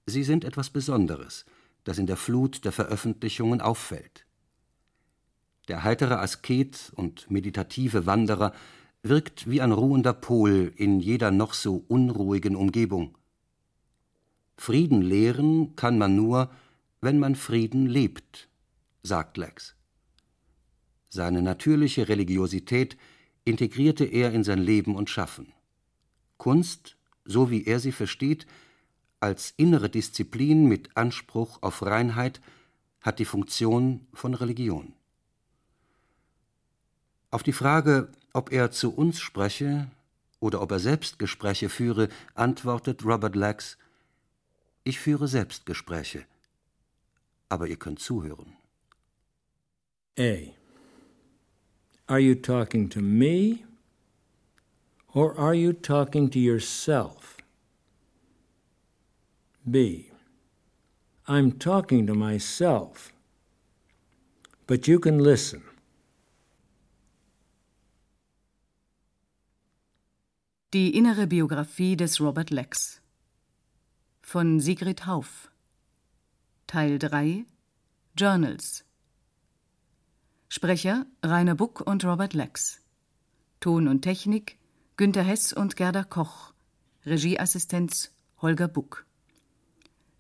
[0.08, 1.46] Sie sind etwas Besonderes,
[1.84, 4.26] das in der Flut der Veröffentlichungen auffällt.
[5.68, 8.54] Der heitere Asket und meditative Wanderer
[9.04, 13.18] wirkt wie ein ruhender Pol in jeder noch so unruhigen Umgebung.
[14.58, 16.50] Frieden lehren kann man nur,
[17.02, 18.50] wenn man Frieden lebt,
[19.04, 19.76] sagt Lex.
[21.08, 22.98] Seine natürliche Religiosität
[23.46, 25.54] integrierte er in sein Leben und Schaffen.
[26.40, 28.48] Kunst, so wie er sie versteht,
[29.20, 32.42] als innere Disziplin mit Anspruch auf Reinheit,
[33.02, 34.94] hat die Funktion von Religion.
[37.30, 39.92] Auf die Frage, ob er zu uns spreche
[40.40, 43.78] oder ob er Selbstgespräche führe, antwortet Robert Lax
[44.84, 46.26] Ich führe Selbstgespräche,
[47.50, 48.54] aber ihr könnt zuhören.
[50.18, 50.38] A.
[52.08, 53.60] Are you talking to me
[55.14, 57.38] or are you talking to yourself?
[59.70, 60.12] B.
[61.28, 63.12] I'm talking to myself,
[64.68, 65.64] but you can listen.
[70.72, 73.02] Die innere Biografie des Robert Lex
[74.22, 75.50] von Sigrid Hauf
[76.68, 77.46] Teil 3
[78.16, 78.84] Journals
[80.48, 82.82] Sprecher Rainer Buck und Robert Lex.
[83.60, 84.59] Ton und Technik
[85.00, 86.52] Günter Hess und Gerda Koch.
[87.06, 89.06] Regieassistenz Holger Buck.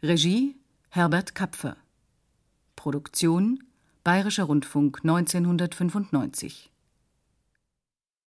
[0.01, 0.55] Regie
[0.87, 1.75] Herbert Kapfer.
[2.77, 3.61] Produktion
[4.05, 6.71] Bayerischer Rundfunk 1995